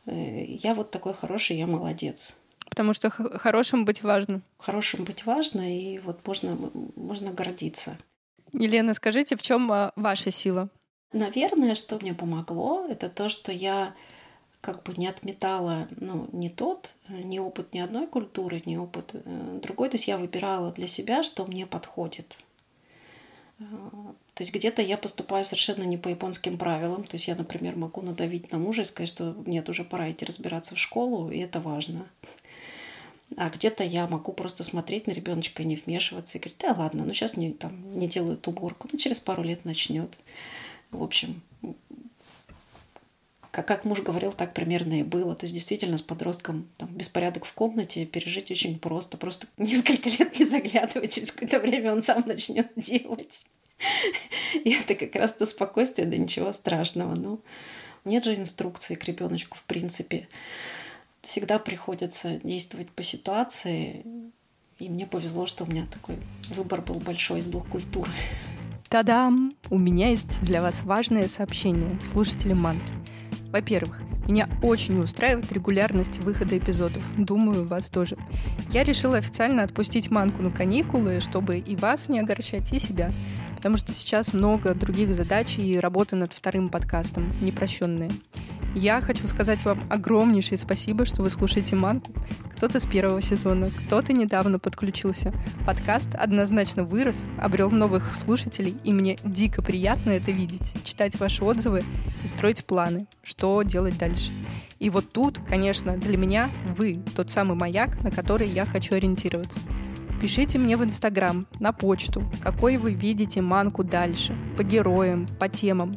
э, 0.05 0.43
я 0.45 0.73
вот 0.73 0.91
такой 0.91 1.13
хороший, 1.13 1.57
я 1.57 1.67
молодец. 1.67 2.35
Потому 2.69 2.93
что 2.93 3.09
хорошим 3.09 3.85
быть 3.85 4.01
важно. 4.01 4.41
Хорошим 4.57 5.03
быть 5.03 5.25
важно, 5.25 5.77
и 5.77 5.99
вот 5.99 6.25
можно, 6.25 6.57
можно 6.95 7.31
гордиться. 7.31 7.97
Елена, 8.53 8.93
скажите, 8.93 9.35
в 9.35 9.41
чем 9.41 9.71
а, 9.71 9.91
ваша 9.95 10.31
сила? 10.31 10.69
Наверное, 11.13 11.75
что 11.75 11.99
мне 11.99 12.13
помогло, 12.13 12.85
это 12.89 13.09
то, 13.09 13.27
что 13.27 13.51
я 13.51 13.93
как 14.61 14.83
бы 14.83 14.93
не 14.95 15.07
отметала, 15.07 15.87
ну, 15.99 16.29
не 16.31 16.49
тот, 16.49 16.93
не 17.09 17.39
опыт 17.39 17.73
ни 17.73 17.79
одной 17.79 18.07
культуры, 18.07 18.61
не 18.65 18.77
опыт 18.77 19.11
э, 19.13 19.59
другой. 19.61 19.89
То 19.89 19.95
есть 19.95 20.07
я 20.07 20.17
выбирала 20.17 20.71
для 20.71 20.87
себя, 20.87 21.23
что 21.23 21.45
мне 21.45 21.65
подходит. 21.65 22.37
Э, 23.59 23.63
то 24.35 24.43
есть 24.43 24.53
где-то 24.53 24.83
я 24.83 24.97
поступаю 24.97 25.43
совершенно 25.45 25.83
не 25.83 25.97
по 25.97 26.09
японским 26.09 26.59
правилам. 26.59 27.03
То 27.03 27.15
есть 27.15 27.27
я, 27.27 27.35
например, 27.35 27.75
могу 27.75 28.01
надавить 28.01 28.51
на 28.51 28.59
мужа 28.59 28.83
и 28.83 28.85
сказать, 28.85 29.09
что 29.09 29.35
нет, 29.47 29.67
уже 29.67 29.83
пора 29.83 30.11
идти 30.11 30.25
разбираться 30.25 30.75
в 30.75 30.79
школу, 30.79 31.31
и 31.31 31.39
это 31.39 31.59
важно. 31.59 32.05
А 33.37 33.49
где-то 33.49 33.83
я 33.83 34.07
могу 34.07 34.33
просто 34.33 34.63
смотреть 34.63 35.07
на 35.07 35.11
ребеночка 35.11 35.63
и 35.63 35.65
не 35.65 35.75
вмешиваться 35.75 36.37
и 36.37 36.41
говорить, 36.41 36.59
да 36.59 36.73
ладно, 36.73 37.05
ну 37.05 37.13
сейчас 37.13 37.37
не, 37.37 37.51
там, 37.53 37.97
не 37.97 38.07
делают 38.07 38.47
уборку, 38.47 38.89
ну 38.91 38.99
через 38.99 39.21
пару 39.21 39.41
лет 39.41 39.63
начнет. 39.63 40.17
В 40.91 41.01
общем, 41.01 41.41
как, 43.51 43.67
как 43.67 43.85
муж 43.85 44.01
говорил, 44.01 44.31
так 44.31 44.53
примерно 44.53 44.99
и 44.99 45.03
было. 45.03 45.35
То 45.35 45.45
есть 45.45 45.53
действительно 45.53 45.97
с 45.97 46.01
подростком 46.01 46.69
там, 46.77 46.89
беспорядок 46.89 47.45
в 47.45 47.53
комнате 47.53 48.05
пережить 48.05 48.49
очень 48.49 48.79
просто. 48.79 49.17
Просто 49.17 49.47
несколько 49.57 50.09
лет 50.09 50.39
не 50.39 50.45
заглядывать, 50.45 51.13
через 51.13 51.31
какое-то 51.31 51.59
время 51.59 51.93
он 51.93 52.01
сам 52.01 52.23
начнет 52.25 52.71
делать. 52.75 53.45
И 54.53 54.71
это 54.71 54.95
как 54.95 55.15
раз 55.15 55.33
то 55.33 55.45
спокойствие, 55.45 56.07
да 56.07 56.17
ничего 56.17 56.51
страшного. 56.53 57.15
Ну, 57.15 57.41
нет 58.05 58.23
же 58.23 58.35
инструкции 58.35 58.95
к 58.95 59.03
ребеночку 59.05 59.57
в 59.57 59.63
принципе 59.63 60.27
всегда 61.21 61.59
приходится 61.59 62.39
действовать 62.43 62.89
по 62.89 63.03
ситуации. 63.03 64.05
И 64.79 64.89
мне 64.89 65.05
повезло, 65.05 65.45
что 65.45 65.63
у 65.63 65.67
меня 65.67 65.85
такой 65.91 66.17
выбор 66.49 66.81
был 66.81 66.95
большой 66.95 67.39
из 67.39 67.47
двух 67.47 67.67
культур. 67.67 68.07
Та-дам! 68.89 69.53
У 69.69 69.77
меня 69.77 70.09
есть 70.09 70.41
для 70.41 70.61
вас 70.61 70.81
важное 70.83 71.27
сообщение 71.27 71.99
слушателям 72.01 72.59
Манки. 72.59 73.00
Во-первых, 73.51 74.01
меня 74.27 74.47
очень 74.63 74.99
устраивает 74.99 75.51
регулярность 75.51 76.23
выхода 76.23 76.57
эпизодов. 76.57 77.03
Думаю, 77.17 77.67
вас 77.67 77.89
тоже. 77.89 78.17
Я 78.71 78.83
решила 78.83 79.17
официально 79.17 79.63
отпустить 79.63 80.09
Манку 80.09 80.41
на 80.41 80.51
каникулы, 80.51 81.19
чтобы 81.19 81.59
и 81.59 81.75
вас 81.75 82.07
не 82.07 82.19
огорчать, 82.19 82.71
и 82.71 82.79
себя. 82.79 83.11
Потому 83.55 83.77
что 83.77 83.93
сейчас 83.93 84.33
много 84.33 84.73
других 84.73 85.13
задач 85.13 85.57
и 85.57 85.77
работы 85.79 86.15
над 86.15 86.33
вторым 86.33 86.69
подкастом, 86.69 87.31
непрощенные. 87.41 88.11
Я 88.73 89.01
хочу 89.01 89.27
сказать 89.27 89.63
вам 89.65 89.81
огромнейшее 89.89 90.57
спасибо, 90.57 91.05
что 91.05 91.21
вы 91.21 91.29
слушаете 91.29 91.75
«Манку». 91.75 92.13
Кто-то 92.55 92.79
с 92.79 92.85
первого 92.85 93.21
сезона, 93.21 93.69
кто-то 93.69 94.13
недавно 94.13 94.59
подключился. 94.59 95.33
Подкаст 95.65 96.15
однозначно 96.15 96.85
вырос, 96.85 97.25
обрел 97.37 97.69
новых 97.69 98.15
слушателей, 98.15 98.77
и 98.85 98.93
мне 98.93 99.17
дико 99.25 99.61
приятно 99.61 100.11
это 100.11 100.31
видеть, 100.31 100.73
читать 100.85 101.19
ваши 101.19 101.43
отзывы 101.43 101.83
и 102.23 102.27
строить 102.29 102.63
планы, 102.63 103.07
что 103.23 103.61
делать 103.63 103.97
дальше. 103.97 104.31
И 104.79 104.89
вот 104.89 105.11
тут, 105.11 105.39
конечно, 105.45 105.97
для 105.97 106.15
меня 106.15 106.49
вы 106.77 106.97
тот 107.15 107.29
самый 107.29 107.57
маяк, 107.57 108.01
на 108.03 108.09
который 108.09 108.47
я 108.47 108.65
хочу 108.65 108.95
ориентироваться. 108.95 109.59
Пишите 110.21 110.59
мне 110.59 110.77
в 110.77 110.83
Инстаграм, 110.83 111.45
на 111.59 111.73
почту, 111.73 112.23
какой 112.41 112.77
вы 112.77 112.93
видите 112.93 113.41
манку 113.41 113.83
дальше, 113.83 114.37
по 114.55 114.63
героям, 114.63 115.27
по 115.39 115.49
темам. 115.49 115.93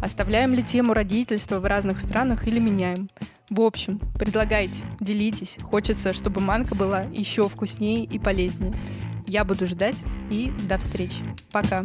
Оставляем 0.00 0.54
ли 0.54 0.62
тему 0.62 0.94
родительства 0.94 1.58
в 1.58 1.64
разных 1.64 2.00
странах 2.00 2.46
или 2.46 2.58
меняем? 2.58 3.08
В 3.50 3.60
общем, 3.60 3.98
предлагайте, 4.18 4.84
делитесь. 5.00 5.58
Хочется, 5.62 6.12
чтобы 6.12 6.40
манка 6.40 6.74
была 6.74 7.00
еще 7.12 7.48
вкуснее 7.48 8.04
и 8.04 8.18
полезнее. 8.18 8.74
Я 9.26 9.44
буду 9.44 9.66
ждать 9.66 9.96
и 10.30 10.52
до 10.68 10.78
встречи. 10.78 11.22
Пока. 11.50 11.84